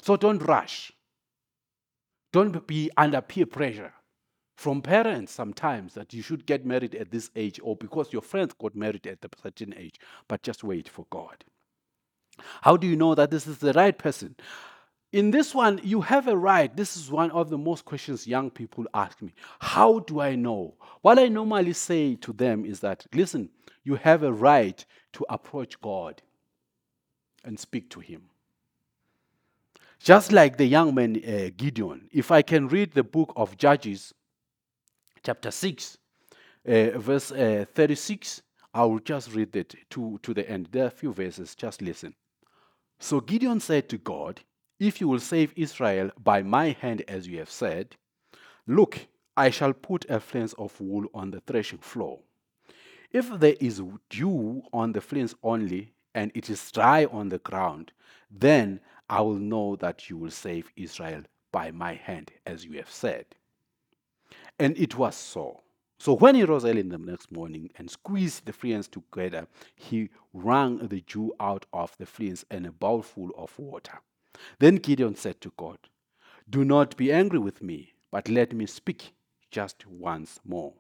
So 0.01 0.17
don't 0.17 0.39
rush. 0.39 0.93
Don't 2.33 2.67
be 2.67 2.91
under 2.97 3.21
peer 3.21 3.45
pressure 3.45 3.93
from 4.57 4.83
parents 4.83 5.33
sometimes 5.33 5.95
that 5.95 6.13
you 6.13 6.23
should 6.23 6.47
get 6.47 6.67
married 6.67 6.95
at 6.95 7.11
this 7.11 7.31
age 7.37 7.59
or 7.63 7.77
because 7.77 8.13
your 8.13 8.23
friends 8.23 8.55
got 8.59 8.75
married 8.77 9.07
at 9.07 9.25
a 9.25 9.29
certain 9.43 9.75
age, 9.77 9.99
but 10.29 10.43
just 10.43 10.63
wait 10.63 10.89
for 10.89 11.07
God. 11.11 11.45
How 12.63 12.77
do 12.77 12.87
you 12.87 12.97
know 12.97 13.15
that 13.15 13.31
this 13.31 13.47
is 13.47 13.59
the 13.59 13.73
right 13.73 13.97
person? 13.97 14.37
In 15.13 15.31
this 15.31 15.55
one, 15.55 15.79
you 15.83 16.01
have 16.01 16.27
a 16.27 16.37
right. 16.37 16.75
This 16.75 16.97
is 16.97 17.11
one 17.11 17.31
of 17.33 17.51
the 17.51 17.59
most 17.59 17.85
questions 17.85 18.27
young 18.27 18.51
people 18.51 18.87
ask 18.95 19.21
me. 19.21 19.35
How 19.61 19.99
do 20.01 20.21
I 20.21 20.35
know? 20.35 20.75
What 21.03 21.19
I 21.19 21.29
normally 21.29 21.75
say 21.75 22.15
to 22.17 22.33
them 22.33 22.65
is 22.65 22.81
that, 22.81 23.07
listen, 23.13 23.51
you 23.85 23.97
have 23.97 24.23
a 24.23 24.33
right 24.33 24.85
to 25.15 25.27
approach 25.29 25.79
God 25.83 26.23
and 27.45 27.61
speak 27.61 27.91
to 27.91 28.01
Him. 28.01 28.23
Just 29.99 30.33
like 30.33 30.57
the 30.57 30.65
young 30.65 30.95
man 30.95 31.17
uh, 31.17 31.51
Gideon, 31.57 32.09
if 32.11 32.31
I 32.31 32.43
can 32.43 32.69
read 32.69 32.93
the 32.93 33.05
book 33.05 33.33
of 33.37 33.57
Judges, 33.59 34.15
chapter 35.23 35.51
6, 35.51 35.99
uh, 36.67 36.99
verse 36.99 37.33
uh, 37.33 37.65
36. 37.75 38.43
I 38.75 38.85
will 38.85 39.01
just 39.01 39.35
read 39.35 39.55
it 39.55 39.75
to, 39.91 40.19
to 40.23 40.35
the 40.35 40.49
end. 40.49 40.69
There 40.73 40.85
are 40.85 40.89
a 40.89 40.91
few 40.91 41.13
verses, 41.13 41.55
just 41.55 41.83
listen. 41.83 42.15
So 42.99 43.21
Gideon 43.21 43.61
said 43.61 43.89
to 43.91 43.99
God, 43.99 44.41
If 44.79 45.01
you 45.01 45.09
will 45.09 45.21
save 45.21 45.53
Israel 45.57 46.11
by 46.23 46.43
my 46.43 46.71
hand, 46.71 47.03
as 47.09 47.27
you 47.27 47.39
have 47.39 47.51
said, 47.51 47.97
look, 48.67 49.07
I 49.37 49.51
shall 49.51 49.73
put 49.73 50.09
a 50.09 50.21
flames 50.21 50.55
of 50.55 50.79
wool 50.81 51.07
on 51.13 51.31
the 51.31 51.41
threshing 51.41 51.79
floor. 51.79 52.21
If 53.11 53.29
there 53.29 53.57
is 53.61 53.83
dew 54.09 54.63
on 54.73 54.93
the 54.93 55.01
flames 55.01 55.35
only, 55.43 55.93
and 56.15 56.31
it 56.35 56.49
is 56.49 56.71
dry 56.71 57.07
on 57.07 57.29
the 57.29 57.39
ground, 57.39 57.93
then 58.31 58.81
I 59.09 59.21
will 59.21 59.39
know 59.39 59.77
that 59.77 60.09
you 60.09 60.17
will 60.17 60.31
save 60.31 60.71
Israel 60.77 61.23
by 61.53 61.71
my 61.71 61.95
hand, 61.95 62.33
as 62.47 62.65
you 62.65 62.79
have 62.79 62.91
said. 62.91 63.27
And 64.59 64.77
it 64.79 64.97
was 64.97 65.17
so. 65.17 65.61
So 65.99 66.15
when 66.15 66.35
he 66.35 66.43
rose 66.43 66.65
early 66.65 66.81
in 66.81 66.89
the 66.89 66.99
next 66.99 67.31
morning 67.31 67.71
and 67.77 67.89
squeezed 67.89 68.47
the 68.47 68.53
fleece 68.53 68.89
together, 68.89 69.47
he 69.77 70.11
wrung 70.33 70.89
the 70.89 71.01
dew 71.03 71.33
out 71.39 71.65
of 71.73 71.97
the 71.99 72.07
fleece 72.07 72.45
and 72.51 72.67
a 72.67 72.73
bowlful 72.73 73.31
of 73.37 73.57
water. 73.59 74.01
Then 74.59 74.77
Gideon 74.77 75.15
said 75.15 75.41
to 75.43 75.53
God, 75.57 75.79
Do 76.51 76.65
not 76.65 76.97
be 76.97 77.13
angry 77.13 77.39
with 77.39 77.63
me, 77.63 77.93
but 78.11 78.29
let 78.29 78.53
me 78.53 78.67
speak 78.67 79.15
just 79.53 79.87
once 79.87 80.41
more. 80.45 80.73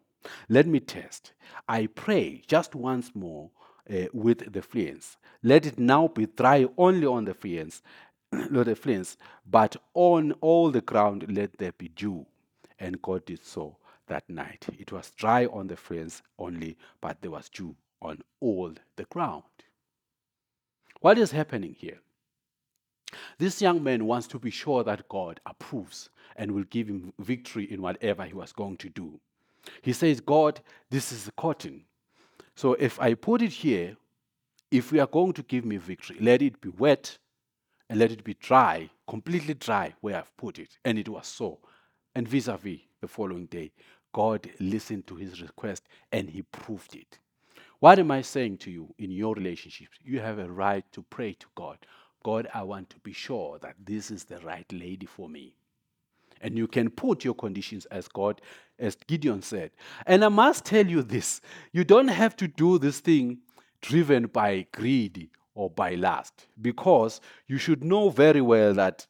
Let 0.48 0.66
me 0.66 0.80
test. 0.80 1.32
I 1.68 1.86
pray 1.86 2.42
just 2.46 2.74
once 2.74 3.14
more 3.14 3.50
uh, 3.88 4.06
with 4.12 4.52
the 4.52 4.62
fleece. 4.62 5.16
Let 5.42 5.66
it 5.66 5.78
now 5.78 6.08
be 6.08 6.26
dry 6.26 6.66
only 6.76 7.06
on 7.06 7.26
the 7.26 7.34
fleece, 7.34 7.82
not 8.32 8.66
the 8.66 8.76
fleece, 8.76 9.16
but 9.48 9.76
on 9.94 10.32
all 10.40 10.70
the 10.70 10.80
ground 10.80 11.26
let 11.28 11.58
there 11.58 11.72
be 11.72 11.88
dew. 11.88 12.26
And 12.82 13.00
God 13.00 13.24
did 13.24 13.44
so 13.44 13.76
that 14.08 14.28
night. 14.28 14.66
It 14.76 14.90
was 14.90 15.12
dry 15.12 15.46
on 15.46 15.68
the 15.68 15.76
fence 15.76 16.20
only, 16.36 16.76
but 17.00 17.22
there 17.22 17.30
was 17.30 17.48
dew 17.48 17.76
on 18.02 18.20
all 18.40 18.72
the 18.96 19.04
ground. 19.04 19.44
What 21.00 21.16
is 21.16 21.30
happening 21.30 21.76
here? 21.78 22.00
This 23.38 23.62
young 23.62 23.84
man 23.84 24.04
wants 24.06 24.26
to 24.28 24.38
be 24.38 24.50
sure 24.50 24.82
that 24.82 25.08
God 25.08 25.40
approves 25.46 26.10
and 26.34 26.50
will 26.50 26.64
give 26.64 26.88
him 26.88 27.12
victory 27.20 27.70
in 27.70 27.80
whatever 27.80 28.24
he 28.24 28.34
was 28.34 28.52
going 28.52 28.78
to 28.78 28.88
do. 28.88 29.20
He 29.82 29.92
says, 29.92 30.20
God, 30.20 30.60
this 30.90 31.12
is 31.12 31.24
the 31.24 31.32
cotton. 31.32 31.84
So 32.56 32.74
if 32.74 32.98
I 33.00 33.14
put 33.14 33.42
it 33.42 33.52
here, 33.52 33.96
if 34.72 34.90
we 34.90 34.98
are 34.98 35.06
going 35.06 35.34
to 35.34 35.42
give 35.44 35.64
me 35.64 35.76
victory, 35.76 36.16
let 36.20 36.42
it 36.42 36.60
be 36.60 36.70
wet 36.70 37.18
and 37.88 38.00
let 38.00 38.10
it 38.10 38.24
be 38.24 38.34
dry, 38.34 38.90
completely 39.06 39.54
dry 39.54 39.94
where 40.00 40.16
I've 40.16 40.36
put 40.36 40.58
it. 40.58 40.78
And 40.84 40.98
it 40.98 41.08
was 41.08 41.28
so. 41.28 41.60
And 42.14 42.28
vis 42.28 42.48
a 42.48 42.56
vis, 42.56 42.80
the 43.00 43.08
following 43.08 43.46
day, 43.46 43.72
God 44.12 44.48
listened 44.60 45.06
to 45.06 45.16
his 45.16 45.40
request 45.40 45.84
and 46.10 46.28
he 46.28 46.42
proved 46.42 46.94
it. 46.94 47.18
What 47.80 47.98
am 47.98 48.10
I 48.10 48.22
saying 48.22 48.58
to 48.58 48.70
you 48.70 48.94
in 48.98 49.10
your 49.10 49.34
relationships? 49.34 49.98
You 50.04 50.20
have 50.20 50.38
a 50.38 50.50
right 50.50 50.84
to 50.92 51.02
pray 51.02 51.32
to 51.32 51.46
God. 51.54 51.78
God, 52.22 52.46
I 52.54 52.62
want 52.62 52.90
to 52.90 52.98
be 53.00 53.12
sure 53.12 53.58
that 53.60 53.74
this 53.84 54.10
is 54.10 54.24
the 54.24 54.38
right 54.40 54.70
lady 54.72 55.06
for 55.06 55.28
me. 55.28 55.54
And 56.40 56.56
you 56.56 56.68
can 56.68 56.90
put 56.90 57.24
your 57.24 57.34
conditions 57.34 57.86
as 57.86 58.08
God, 58.08 58.40
as 58.78 58.96
Gideon 59.06 59.42
said. 59.42 59.70
And 60.06 60.24
I 60.24 60.28
must 60.28 60.64
tell 60.64 60.86
you 60.86 61.02
this 61.02 61.40
you 61.72 61.84
don't 61.84 62.08
have 62.08 62.36
to 62.36 62.48
do 62.48 62.78
this 62.78 63.00
thing 63.00 63.38
driven 63.80 64.26
by 64.26 64.66
greed 64.72 65.30
or 65.54 65.68
by 65.68 65.94
lust, 65.94 66.46
because 66.60 67.20
you 67.46 67.58
should 67.58 67.84
know 67.84 68.08
very 68.10 68.40
well 68.40 68.74
that 68.74 69.06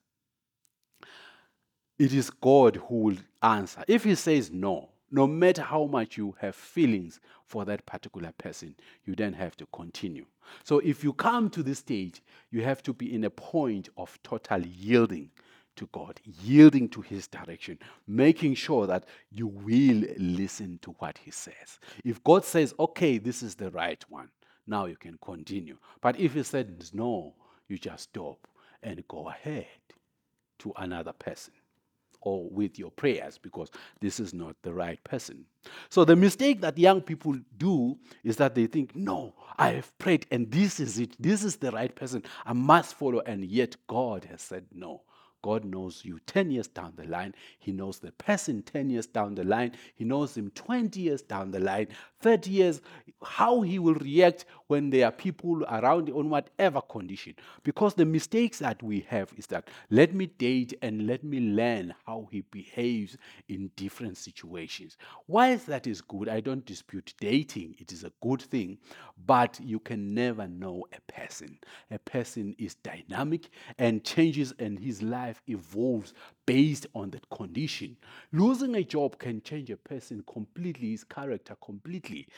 it 2.02 2.12
is 2.12 2.30
God 2.30 2.74
who 2.88 2.96
will 2.96 3.16
answer. 3.44 3.84
If 3.86 4.02
He 4.02 4.16
says 4.16 4.50
no, 4.50 4.88
no 5.12 5.24
matter 5.24 5.62
how 5.62 5.84
much 5.84 6.16
you 6.16 6.34
have 6.40 6.56
feelings 6.56 7.20
for 7.46 7.64
that 7.64 7.86
particular 7.86 8.32
person, 8.38 8.74
you 9.04 9.14
then 9.14 9.32
have 9.34 9.56
to 9.58 9.66
continue. 9.66 10.26
So 10.64 10.80
if 10.80 11.04
you 11.04 11.12
come 11.12 11.48
to 11.50 11.62
this 11.62 11.78
stage, 11.78 12.20
you 12.50 12.62
have 12.62 12.82
to 12.84 12.92
be 12.92 13.14
in 13.14 13.22
a 13.22 13.30
point 13.30 13.88
of 13.96 14.18
total 14.24 14.66
yielding 14.66 15.30
to 15.76 15.88
God, 15.92 16.20
yielding 16.24 16.88
to 16.88 17.02
His 17.02 17.28
direction, 17.28 17.78
making 18.08 18.56
sure 18.56 18.88
that 18.88 19.04
you 19.30 19.46
will 19.46 20.02
listen 20.18 20.80
to 20.82 20.90
what 20.98 21.18
He 21.18 21.30
says. 21.30 21.78
If 22.04 22.24
God 22.24 22.44
says, 22.44 22.74
okay, 22.80 23.18
this 23.18 23.44
is 23.44 23.54
the 23.54 23.70
right 23.70 24.04
one, 24.08 24.30
now 24.66 24.86
you 24.86 24.96
can 24.96 25.18
continue. 25.22 25.76
But 26.00 26.18
if 26.18 26.34
He 26.34 26.42
says 26.42 26.92
no, 26.92 27.34
you 27.68 27.78
just 27.78 28.10
stop 28.10 28.48
and 28.82 29.06
go 29.06 29.28
ahead 29.28 29.66
to 30.58 30.72
another 30.76 31.12
person 31.12 31.54
or 32.22 32.48
with 32.50 32.78
your 32.78 32.90
prayers 32.90 33.38
because 33.38 33.70
this 34.00 34.18
is 34.20 34.32
not 34.32 34.56
the 34.62 34.72
right 34.72 35.02
person. 35.04 35.44
So 35.90 36.04
the 36.04 36.16
mistake 36.16 36.60
that 36.62 36.78
young 36.78 37.00
people 37.00 37.36
do 37.56 37.98
is 38.24 38.36
that 38.36 38.54
they 38.54 38.66
think, 38.66 38.96
no, 38.96 39.34
I 39.58 39.70
have 39.72 39.96
prayed 39.98 40.26
and 40.30 40.50
this 40.50 40.80
is 40.80 40.98
it. 40.98 41.14
This 41.20 41.44
is 41.44 41.56
the 41.56 41.70
right 41.70 41.94
person. 41.94 42.22
I 42.44 42.52
must 42.52 42.94
follow. 42.94 43.20
And 43.20 43.44
yet 43.44 43.76
God 43.86 44.24
has 44.24 44.40
said 44.40 44.66
no. 44.72 45.02
God 45.42 45.64
knows 45.64 46.02
you 46.04 46.20
10 46.26 46.50
years 46.50 46.68
down 46.68 46.92
the 46.96 47.04
line. 47.04 47.34
He 47.58 47.72
knows 47.72 47.98
the 47.98 48.12
person 48.12 48.62
10 48.62 48.90
years 48.90 49.06
down 49.06 49.34
the 49.34 49.44
line. 49.44 49.72
He 49.94 50.04
knows 50.04 50.36
him 50.36 50.50
20 50.54 51.00
years 51.00 51.22
down 51.22 51.50
the 51.50 51.60
line, 51.60 51.88
30 52.20 52.50
years, 52.50 52.80
how 53.22 53.60
he 53.60 53.78
will 53.78 53.94
react 53.94 54.44
when 54.68 54.90
there 54.90 55.06
are 55.06 55.12
people 55.12 55.64
around 55.64 56.10
on 56.10 56.30
whatever 56.30 56.80
condition. 56.80 57.34
Because 57.62 57.94
the 57.94 58.04
mistakes 58.04 58.58
that 58.60 58.82
we 58.82 59.00
have 59.08 59.32
is 59.36 59.46
that 59.48 59.68
let 59.90 60.14
me 60.14 60.26
date 60.26 60.74
and 60.82 61.06
let 61.06 61.24
me 61.24 61.40
learn 61.40 61.94
how 62.06 62.28
he 62.30 62.42
behaves 62.50 63.16
in 63.48 63.70
different 63.76 64.16
situations. 64.16 64.96
Whilst 65.26 65.66
that 65.66 65.86
is 65.86 66.00
good, 66.00 66.28
I 66.28 66.40
don't 66.40 66.64
dispute 66.64 67.14
dating, 67.20 67.76
it 67.78 67.92
is 67.92 68.04
a 68.04 68.12
good 68.22 68.42
thing, 68.42 68.78
but 69.26 69.58
you 69.62 69.78
can 69.78 70.14
never 70.14 70.46
know 70.46 70.84
a 70.92 71.12
person. 71.12 71.58
A 71.90 71.98
person 71.98 72.54
is 72.58 72.74
dynamic 72.76 73.48
and 73.78 74.04
changes, 74.04 74.52
and 74.58 74.78
his 74.78 75.02
life 75.02 75.31
evolves 75.48 76.14
based 76.46 76.86
on 76.94 77.10
that 77.10 77.28
condition. 77.30 77.96
Losing 78.32 78.74
a 78.76 78.84
job 78.84 79.18
can 79.18 79.42
change 79.42 79.70
a 79.70 79.76
person 79.76 80.24
completely, 80.32 80.90
his 80.90 81.04
character 81.04 81.56
completely. 81.64 82.28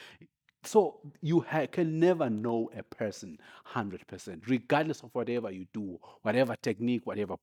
So 0.65 1.01
you 1.23 1.41
ha- 1.41 1.67
can 1.67 1.99
never 2.01 2.31
know 2.31 2.71
a 2.77 2.83
person 2.83 3.39
100%, 3.75 4.49
regardless 4.49 5.03
of 5.03 5.11
whatever 5.15 5.51
you 5.51 5.67
do, 5.73 5.99
whatever 6.23 6.57
technique, 6.57 7.07
whatever 7.07 7.37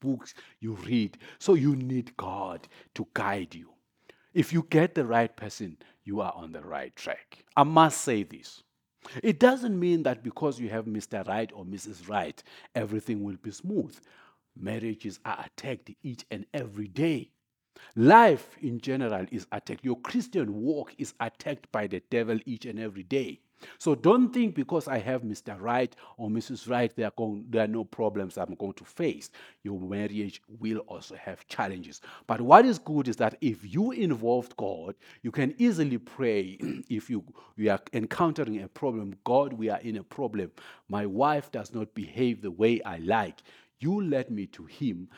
books 0.00 0.34
you 0.60 0.74
read. 0.74 1.18
So 1.38 1.54
you 1.54 1.76
need 1.76 2.16
God 2.16 2.68
to 2.94 3.06
guide 3.14 3.54
you. 3.54 3.70
If 4.34 4.52
you 4.52 4.66
get 4.70 4.94
the 4.94 5.06
right 5.06 5.34
person, 5.34 5.78
you 6.04 6.20
are 6.20 6.32
on 6.36 6.52
the 6.52 6.62
right 6.62 6.94
track. 6.96 7.44
I 7.56 7.64
must 7.64 8.02
say 8.02 8.22
this. 8.24 8.62
It 9.22 9.40
doesn't 9.40 9.78
mean 9.78 10.02
that 10.04 10.22
because 10.22 10.60
you 10.60 10.68
have 10.70 10.86
Mr. 10.86 11.24
Right 11.26 11.50
or 11.54 11.64
Mrs. 11.64 12.08
Right, 12.08 12.42
everything 12.74 13.24
will 13.24 13.36
be 13.42 13.50
smooth. 13.50 13.96
Marriages 14.58 15.20
are 15.24 15.44
attacked 15.46 15.90
each 16.02 16.24
and 16.30 16.46
every 16.54 16.88
day. 16.88 17.30
Life 17.96 18.56
in 18.60 18.80
general 18.80 19.26
is 19.30 19.46
attacked. 19.52 19.84
Your 19.84 20.00
Christian 20.00 20.54
walk 20.54 20.94
is 20.98 21.14
attacked 21.20 21.70
by 21.72 21.86
the 21.86 22.00
devil 22.10 22.38
each 22.46 22.64
and 22.66 22.78
every 22.78 23.04
day. 23.04 23.40
So 23.78 23.94
don't 23.94 24.32
think 24.32 24.54
because 24.54 24.88
I 24.88 24.98
have 24.98 25.22
Mr. 25.22 25.60
Right 25.60 25.94
or 26.16 26.28
Mrs. 26.28 26.68
Right, 26.68 26.94
there 26.94 27.08
are, 27.08 27.12
going, 27.16 27.44
there 27.48 27.64
are 27.64 27.68
no 27.68 27.84
problems 27.84 28.38
I'm 28.38 28.54
going 28.54 28.74
to 28.74 28.84
face. 28.84 29.30
Your 29.64 29.80
marriage 29.80 30.42
will 30.60 30.78
also 30.80 31.16
have 31.16 31.46
challenges. 31.48 32.00
But 32.26 32.40
what 32.40 32.64
is 32.64 32.78
good 32.78 33.08
is 33.08 33.16
that 33.16 33.36
if 33.40 33.58
you 33.62 33.92
involved 33.92 34.56
God, 34.56 34.94
you 35.22 35.30
can 35.32 35.54
easily 35.58 35.98
pray 35.98 36.58
if 36.88 37.10
you, 37.10 37.24
you 37.56 37.70
are 37.70 37.80
encountering 37.92 38.62
a 38.62 38.68
problem. 38.68 39.14
God, 39.24 39.52
we 39.52 39.68
are 39.70 39.80
in 39.80 39.96
a 39.96 40.04
problem. 40.04 40.52
My 40.88 41.06
wife 41.06 41.50
does 41.50 41.74
not 41.74 41.94
behave 41.94 42.42
the 42.42 42.50
way 42.50 42.80
I 42.82 42.98
like. 42.98 43.42
You 43.80 44.02
led 44.02 44.30
me 44.30 44.46
to 44.46 44.64
Him. 44.64 45.08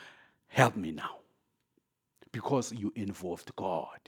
Help 0.47 0.75
me 0.75 0.91
now 0.91 1.21
because 2.31 2.71
you 2.71 2.91
involved 2.95 3.55
God. 3.55 3.99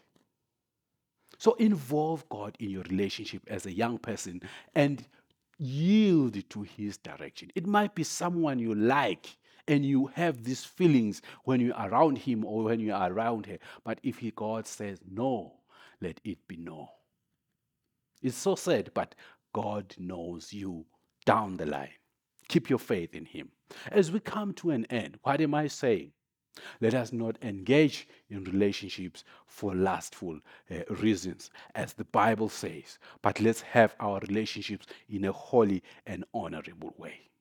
So 1.37 1.53
involve 1.53 2.27
God 2.29 2.55
in 2.59 2.69
your 2.69 2.83
relationship 2.83 3.41
as 3.47 3.65
a 3.65 3.73
young 3.73 3.97
person 3.97 4.41
and 4.75 5.05
yield 5.57 6.37
to 6.49 6.61
his 6.61 6.97
direction. 6.97 7.51
It 7.55 7.67
might 7.67 7.95
be 7.95 8.03
someone 8.03 8.59
you 8.59 8.75
like 8.75 9.37
and 9.67 9.85
you 9.85 10.07
have 10.07 10.43
these 10.43 10.63
feelings 10.63 11.21
when 11.43 11.61
you're 11.61 11.75
around 11.75 12.17
him 12.17 12.45
or 12.45 12.63
when 12.63 12.79
you 12.79 12.93
are 12.93 13.11
around 13.11 13.45
her. 13.45 13.57
But 13.83 13.99
if 14.03 14.19
he, 14.19 14.31
God 14.31 14.67
says 14.67 14.99
no, 15.09 15.53
let 16.01 16.19
it 16.23 16.47
be 16.47 16.57
no. 16.57 16.89
It's 18.21 18.37
so 18.37 18.55
sad, 18.55 18.91
but 18.93 19.15
God 19.53 19.93
knows 19.97 20.53
you 20.53 20.85
down 21.25 21.57
the 21.57 21.65
line. 21.65 21.89
Keep 22.47 22.69
your 22.69 22.79
faith 22.79 23.15
in 23.15 23.25
him. 23.25 23.49
As 23.91 24.11
we 24.11 24.19
come 24.19 24.53
to 24.55 24.71
an 24.71 24.85
end, 24.85 25.19
what 25.23 25.41
am 25.41 25.53
I 25.53 25.67
saying? 25.67 26.11
Let 26.81 26.93
us 26.93 27.11
not 27.11 27.37
engage 27.41 28.07
in 28.29 28.43
relationships 28.43 29.23
for 29.47 29.73
lustful 29.73 30.39
uh, 30.69 30.83
reasons, 30.95 31.49
as 31.73 31.93
the 31.93 32.05
Bible 32.05 32.49
says, 32.49 32.99
but 33.21 33.39
let's 33.39 33.61
have 33.61 33.95
our 33.99 34.19
relationships 34.19 34.85
in 35.09 35.25
a 35.25 35.31
holy 35.31 35.81
and 36.05 36.23
honorable 36.33 36.93
way. 36.97 37.31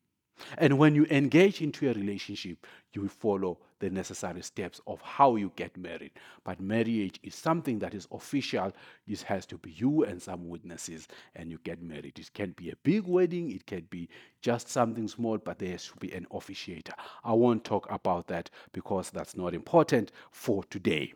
And 0.58 0.78
when 0.78 0.94
you 0.94 1.06
engage 1.10 1.60
into 1.62 1.90
a 1.90 1.94
relationship, 1.94 2.66
you 2.92 3.08
follow 3.08 3.58
the 3.78 3.90
necessary 3.90 4.42
steps 4.42 4.80
of 4.86 5.00
how 5.00 5.36
you 5.36 5.50
get 5.56 5.76
married. 5.76 6.12
But 6.44 6.60
marriage 6.60 7.18
is 7.22 7.34
something 7.34 7.78
that 7.80 7.94
is 7.94 8.06
official. 8.12 8.72
It 9.06 9.22
has 9.22 9.44
to 9.46 9.58
be 9.58 9.72
you 9.72 10.04
and 10.04 10.22
some 10.22 10.48
witnesses, 10.48 11.08
and 11.34 11.50
you 11.50 11.58
get 11.64 11.82
married. 11.82 12.18
It 12.18 12.32
can 12.32 12.52
be 12.52 12.70
a 12.70 12.76
big 12.76 13.06
wedding, 13.06 13.50
it 13.50 13.66
can 13.66 13.86
be 13.90 14.08
just 14.40 14.68
something 14.68 15.08
small, 15.08 15.38
but 15.38 15.58
there 15.58 15.76
should 15.78 15.98
be 16.00 16.12
an 16.12 16.26
officiator. 16.32 16.92
I 17.24 17.32
won't 17.32 17.64
talk 17.64 17.90
about 17.90 18.28
that 18.28 18.50
because 18.72 19.10
that's 19.10 19.36
not 19.36 19.54
important 19.54 20.12
for 20.30 20.62
today. 20.64 21.14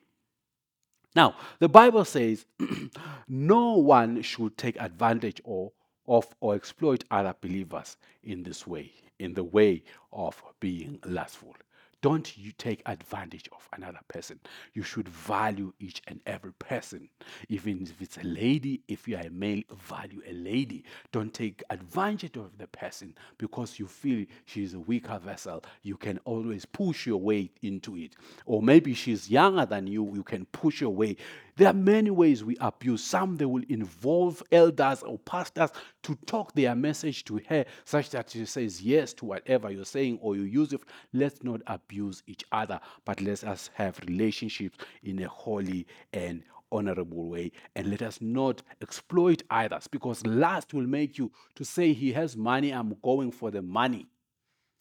Now, 1.14 1.34
the 1.60 1.68
Bible 1.68 2.04
says 2.04 2.44
no 3.28 3.74
one 3.74 4.20
should 4.22 4.58
take 4.58 4.76
advantage 4.80 5.40
or 5.44 5.72
of 6.08 6.26
or 6.40 6.54
exploit 6.54 7.04
other 7.10 7.34
believers 7.40 7.96
in 8.22 8.42
this 8.42 8.66
way, 8.66 8.92
in 9.18 9.34
the 9.34 9.44
way 9.44 9.82
of 10.12 10.42
being 10.60 10.98
lustful. 11.04 11.54
Don't 12.02 12.36
you 12.36 12.52
take 12.52 12.82
advantage 12.86 13.48
of 13.52 13.68
another 13.72 13.98
person. 14.06 14.38
You 14.74 14.84
should 14.84 15.08
value 15.08 15.72
each 15.80 16.02
and 16.06 16.20
every 16.26 16.52
person. 16.52 17.08
Even 17.48 17.82
if 17.82 18.00
it's 18.00 18.18
a 18.18 18.22
lady, 18.22 18.82
if 18.86 19.08
you 19.08 19.16
are 19.16 19.26
a 19.26 19.30
male, 19.30 19.62
value 19.88 20.20
a 20.28 20.32
lady. 20.32 20.84
Don't 21.10 21.32
take 21.34 21.64
advantage 21.70 22.36
of 22.36 22.58
the 22.58 22.66
person 22.68 23.16
because 23.38 23.80
you 23.80 23.88
feel 23.88 24.26
she's 24.44 24.74
a 24.74 24.78
weaker 24.78 25.18
vessel. 25.18 25.64
You 25.82 25.96
can 25.96 26.20
always 26.24 26.64
push 26.64 27.06
your 27.06 27.20
way 27.20 27.50
into 27.62 27.96
it. 27.96 28.14
Or 28.44 28.62
maybe 28.62 28.94
she's 28.94 29.30
younger 29.30 29.66
than 29.66 29.86
you, 29.86 30.14
you 30.14 30.22
can 30.22 30.44
push 30.46 30.82
your 30.82 30.90
way 30.94 31.16
there 31.56 31.68
are 31.68 31.74
many 31.74 32.10
ways 32.10 32.44
we 32.44 32.56
abuse. 32.60 33.02
Some 33.02 33.36
they 33.36 33.46
will 33.46 33.62
involve 33.68 34.42
elders 34.52 35.02
or 35.02 35.18
pastors 35.18 35.70
to 36.02 36.14
talk 36.26 36.52
their 36.52 36.74
message 36.74 37.24
to 37.24 37.40
her 37.48 37.64
such 37.84 38.10
that 38.10 38.30
she 38.30 38.44
says 38.44 38.82
yes 38.82 39.14
to 39.14 39.24
whatever 39.24 39.70
you're 39.70 39.86
saying 39.86 40.18
or 40.20 40.36
you 40.36 40.42
use 40.42 40.74
it. 40.74 40.82
Let's 41.14 41.42
not 41.42 41.62
abuse 41.66 42.22
each 42.26 42.44
other, 42.52 42.78
but 43.06 43.22
let 43.22 43.42
us 43.44 43.70
have 43.74 43.98
relationships 44.06 44.76
in 45.02 45.22
a 45.22 45.28
holy 45.28 45.86
and 46.12 46.42
honorable 46.72 47.30
way 47.30 47.52
and 47.74 47.88
let 47.88 48.02
us 48.02 48.20
not 48.20 48.60
exploit 48.82 49.42
others 49.50 49.86
because 49.86 50.26
lust 50.26 50.74
will 50.74 50.86
make 50.86 51.16
you 51.16 51.30
to 51.54 51.64
say 51.64 51.92
he 51.92 52.12
has 52.12 52.36
money 52.36 52.72
i'm 52.72 52.96
going 53.04 53.30
for 53.30 53.52
the 53.52 53.62
money 53.62 54.04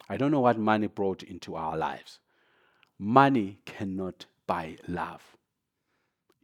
i 0.09 0.17
don't 0.17 0.31
know 0.31 0.39
what 0.39 0.57
money 0.57 0.87
brought 0.87 1.21
into 1.21 1.55
our 1.55 1.77
lives 1.77 2.19
money 2.97 3.59
cannot 3.65 4.25
buy 4.47 4.75
love 4.87 5.34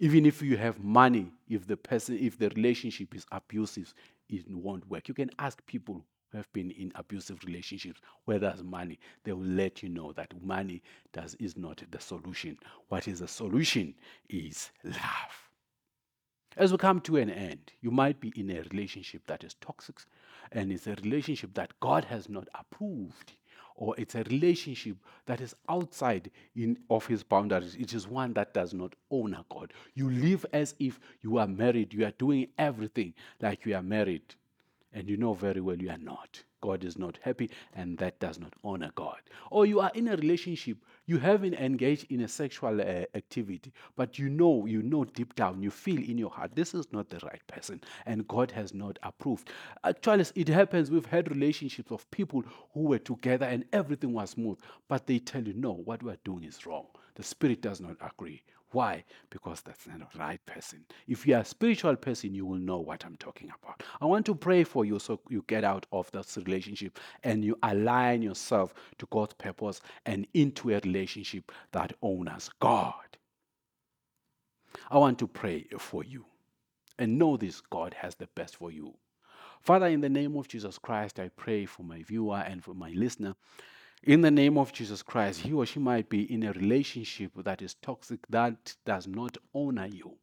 even 0.02 0.26
if 0.26 0.42
you 0.42 0.58
have 0.58 0.84
money, 0.84 1.32
if 1.48 1.68
the 1.68 1.78
person, 1.78 2.18
if 2.20 2.40
the 2.40 2.50
relationship 2.50 3.14
is 3.14 3.24
abusive, 3.32 3.94
it 4.30 4.44
won't 4.50 4.90
work. 4.90 5.08
You 5.08 5.14
can 5.14 5.30
ask 5.38 5.64
people 5.68 6.04
who 6.32 6.38
have 6.38 6.52
been 6.54 6.72
in 6.72 6.92
abusive 6.96 7.44
relationships 7.46 8.02
where 8.26 8.40
there's 8.40 8.64
money. 8.64 8.98
They 9.24 9.32
will 9.32 9.46
let 9.46 9.84
you 9.84 9.90
know 9.90 10.12
that 10.14 10.34
money 10.42 10.82
does 11.14 11.36
is 11.36 11.56
not 11.56 11.84
the 11.92 12.00
solution. 12.00 12.58
What 12.90 13.08
is 13.08 13.20
the 13.20 13.28
solution 13.28 13.94
is 14.28 14.72
love. 14.84 15.50
As 16.58 16.72
we 16.72 16.80
come 16.80 17.00
to 17.02 17.18
an 17.18 17.30
end, 17.30 17.72
you 17.82 17.92
might 17.92 18.20
be 18.20 18.34
in 18.36 18.50
a 18.50 18.64
relationship 18.72 19.22
that 19.28 19.44
is 19.44 19.54
toxic 19.62 20.00
and 20.52 20.72
it's 20.72 20.88
a 20.88 20.96
relationship 20.96 21.54
that 21.54 21.80
God 21.80 22.06
has 22.06 22.28
not 22.28 22.48
approved 22.56 23.34
or 23.82 23.96
it's 23.98 24.14
a 24.14 24.24
relationship 24.26 24.96
that 25.26 25.42
is 25.42 25.56
outside 25.68 26.30
in, 26.56 26.78
of 26.92 27.08
his 27.08 27.24
boundaries. 27.24 27.76
It 27.76 27.96
is 27.96 28.08
one 28.08 28.32
that 28.34 28.54
does 28.54 28.76
not 28.76 28.94
honor 29.12 29.44
God. 29.50 29.74
You 29.96 30.08
live 30.12 30.46
as 30.54 30.76
if 30.80 31.00
you 31.24 31.40
are 31.40 31.48
married. 31.48 31.92
You 31.92 32.06
are 32.06 32.12
doing 32.12 32.50
everything 32.60 33.16
like 33.42 33.66
you 33.66 33.76
are 33.76 33.82
married. 33.82 34.36
And 34.94 35.10
you 35.10 35.18
know 35.18 35.34
very 35.34 35.62
well 35.62 35.78
you 35.78 35.90
are 35.90 35.98
not. 35.98 36.44
God 36.62 36.84
is 36.84 36.98
not 36.98 37.18
happy, 37.24 37.50
and 37.74 37.98
that 37.98 38.20
does 38.20 38.40
not 38.40 38.54
honor 38.64 38.92
God. 38.96 39.18
Or 39.50 39.66
you 39.66 39.80
are 39.80 39.92
in 39.96 40.08
a 40.08 40.16
relationship, 40.16 40.78
you 41.08 41.18
haven't 41.18 41.56
engaged 41.56 42.06
in 42.12 42.22
a 42.22 42.28
sexual 42.28 42.80
uh, 42.80 43.06
activity, 43.16 43.74
but 43.96 44.20
you 44.20 44.30
know, 44.30 44.66
you 44.68 44.84
know 44.84 45.04
deep 45.04 45.34
down, 45.36 45.64
you 45.64 45.72
feel 45.72 45.98
in 45.98 46.18
your 46.18 46.30
heart, 46.30 46.52
this 46.56 46.74
is 46.74 46.92
not 46.94 47.10
the 47.10 47.20
right 47.24 47.42
person, 47.48 47.82
and 48.06 48.28
God 48.28 48.52
has 48.52 48.74
not 48.74 49.00
approved. 49.02 49.50
Actually, 49.84 50.26
it 50.36 50.48
happens. 50.48 50.92
We've 50.92 51.06
had 51.06 51.32
relationships 51.32 51.92
of 51.92 52.10
people 52.12 52.44
who 52.74 52.82
were 52.82 53.00
together 53.00 53.48
and 53.48 53.66
everything 53.74 54.14
was 54.14 54.32
smooth, 54.32 54.60
but 54.88 55.08
they 55.08 55.20
tell 55.20 55.44
you, 55.44 55.54
no, 55.54 55.74
what 55.74 56.04
we 56.04 56.12
are 56.12 56.18
doing 56.24 56.44
is 56.44 56.66
wrong. 56.66 56.86
The 57.16 57.24
spirit 57.24 57.62
does 57.62 57.82
not 57.82 57.98
agree. 58.02 58.42
Why? 58.72 59.04
Because 59.30 59.62
that's 59.62 59.86
not 59.88 60.14
the 60.14 60.20
right 60.20 60.44
person. 60.46 60.86
If 61.08 61.28
you 61.28 61.36
are 61.36 61.42
a 61.42 61.46
spiritual 61.46 61.96
person, 61.98 62.34
you 62.34 62.46
will 62.46 62.58
know 62.58 62.80
what 62.80 63.06
I'm 63.06 63.18
talking 63.18 63.52
about. 63.62 63.84
I 64.00 64.06
want 64.06 64.26
to 64.28 64.36
pray 64.36 64.64
for 64.64 64.86
you 64.86 64.98
so 65.00 65.20
you 65.30 65.44
get 65.48 65.64
out 65.64 65.86
of 65.92 66.10
this 66.12 66.38
relationship 66.38 66.98
and 67.24 67.44
you 67.44 67.58
align 67.64 68.22
yourself 68.22 68.74
to 69.00 69.08
God's 69.12 69.34
purpose 69.34 69.82
and 70.06 70.26
into 70.34 70.72
a 70.72 70.80
relationship 70.80 71.52
that 71.74 71.94
honors 72.02 72.50
God. 72.60 72.94
I 74.90 74.98
want 74.98 75.20
to 75.20 75.28
pray 75.28 75.66
for 75.78 76.04
you 76.04 76.26
and 76.98 77.18
know 77.18 77.36
this 77.36 77.62
God 77.62 77.94
has 77.96 78.16
the 78.16 78.28
best 78.36 78.56
for 78.56 78.72
you. 78.72 78.94
Father, 79.62 79.88
in 79.88 80.02
the 80.02 80.10
name 80.10 80.38
of 80.38 80.48
Jesus 80.48 80.78
Christ, 80.78 81.20
I 81.20 81.30
pray 81.30 81.66
for 81.66 81.84
my 81.84 82.02
viewer 82.04 82.44
and 82.48 82.64
for 82.64 82.74
my 82.74 82.92
listener 82.92 83.36
in 84.04 84.22
the 84.22 84.32
name 84.32 84.58
of 84.58 84.74
Jesus 84.74 85.04
Christ, 85.04 85.42
he 85.42 85.54
or 85.54 85.66
she 85.66 85.80
might 85.80 86.10
be 86.10 86.32
in 86.34 86.44
a 86.44 86.54
relationship 86.54 87.32
that 87.44 87.62
is 87.62 87.76
toxic, 87.76 88.20
that 88.30 88.76
does 88.86 89.08
not 89.08 89.38
honor 89.54 89.88
you. 89.88 90.16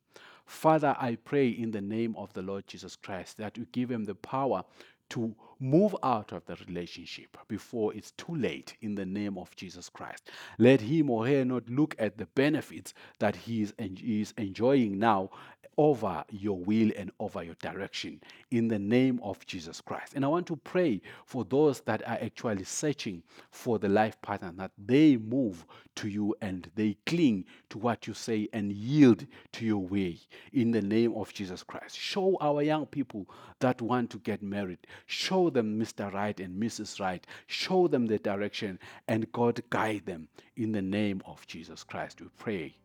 Father, 0.47 0.97
I 0.99 1.17
pray 1.17 1.49
in 1.49 1.71
the 1.71 1.81
name 1.81 2.17
of 2.17 2.33
the 2.33 2.43
Lord 2.43 2.67
Jesus 2.67 2.97
Christ 2.97 3.37
that 3.37 3.57
you 3.57 3.67
give 3.71 3.91
him 3.91 4.05
the 4.05 4.15
power 4.15 4.65
to 5.11 5.35
move 5.61 5.95
out 6.03 6.33
of 6.33 6.45
the 6.47 6.57
relationship 6.67 7.37
before 7.49 7.95
it's 7.95 8.13
too 8.13 8.35
late 8.35 8.77
in 8.81 8.95
the 8.95 9.07
name 9.07 9.39
of 9.39 9.55
Jesus 9.57 9.89
Christ. 9.89 10.31
Let 10.59 10.81
him 10.81 11.11
or 11.11 11.27
her 11.27 11.45
not 11.45 11.69
look 11.69 11.95
at 11.99 12.19
the 12.19 12.27
benefits 12.27 12.95
that 13.19 13.37
he 13.37 13.63
is, 13.63 13.75
en- 13.79 13.99
is 14.03 14.33
enjoying 14.37 14.99
now 14.99 15.31
over 15.79 16.25
your 16.31 16.59
will 16.59 16.91
and 16.97 17.11
over 17.21 17.43
your 17.43 17.55
direction 17.63 18.21
in 18.51 18.67
the 18.69 18.79
name 18.79 19.21
of 19.23 19.45
Jesus 19.47 19.81
Christ. 19.81 20.15
And 20.15 20.25
I 20.25 20.29
want 20.29 20.47
to 20.49 20.57
pray 20.57 21.01
for 21.25 21.45
those 21.45 21.81
that 21.83 22.03
are 22.03 22.19
actually 22.21 22.65
searching 22.65 23.23
for 23.53 23.79
the 23.79 23.89
life 23.89 24.21
partner 24.21 24.53
that 24.57 24.73
they 24.77 25.17
move 25.17 25.65
to 25.95 26.09
you 26.09 26.35
and 26.43 26.69
they 26.75 26.97
cling 27.07 27.45
to 27.71 27.79
what 27.79 28.07
you 28.07 28.15
say 28.15 28.49
and 28.53 28.73
yield 28.73 29.25
to 29.53 29.65
your 29.65 29.79
way 29.79 30.19
in 30.53 30.73
the 30.73 30.83
name 30.83 31.15
of 31.15 31.33
Jesus 31.33 31.63
Christ. 31.63 31.97
Show 31.97 32.37
our 32.41 32.63
young 32.63 32.87
people 32.87 33.29
that 33.61 33.81
want 33.81 34.11
to 34.11 34.19
get 34.19 34.43
married, 34.43 34.79
show 35.07 35.48
them 35.51 35.79
Mr. 35.79 36.13
Right 36.13 36.39
and 36.41 36.61
Mrs. 36.61 37.01
Right, 37.01 37.27
show 37.47 37.89
them 37.89 38.07
the 38.07 38.19
direction, 38.19 38.79
and 39.07 39.31
God 39.33 39.63
guide 39.71 40.07
them 40.07 40.29
in 40.57 40.73
the 40.73 40.83
name 40.83 41.23
of 41.27 41.47
Jesus 41.47 41.85
Christ. 41.85 42.21
We 42.21 42.29
pray. 42.37 42.77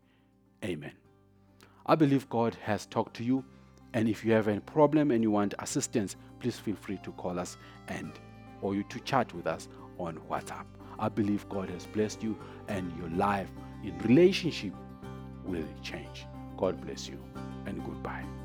Amen. 0.63 0.93
I 1.85 1.95
believe 1.95 2.29
God 2.29 2.55
has 2.63 2.85
talked 2.85 3.15
to 3.17 3.23
you. 3.23 3.43
And 3.93 4.09
if 4.09 4.25
you 4.25 4.31
have 4.33 4.47
any 4.47 4.59
problem 4.59 5.11
and 5.11 5.21
you 5.21 5.31
want 5.31 5.53
assistance, 5.59 6.15
please 6.39 6.57
feel 6.57 6.75
free 6.75 6.99
to 7.03 7.11
call 7.11 7.37
us 7.37 7.57
and 7.87 8.11
or 8.61 8.73
you 8.73 8.83
to 8.83 8.99
chat 9.01 9.33
with 9.33 9.45
us 9.45 9.67
on 9.99 10.17
WhatsApp. 10.29 10.65
I 10.97 11.09
believe 11.09 11.47
God 11.49 11.69
has 11.69 11.85
blessed 11.85 12.23
you 12.23 12.37
and 12.67 12.91
your 12.97 13.09
life 13.09 13.49
in 13.83 13.97
relationship 13.99 14.73
will 15.45 15.67
change. 15.81 16.25
God 16.57 16.79
bless 16.81 17.07
you 17.07 17.19
and 17.65 17.83
goodbye. 17.83 18.42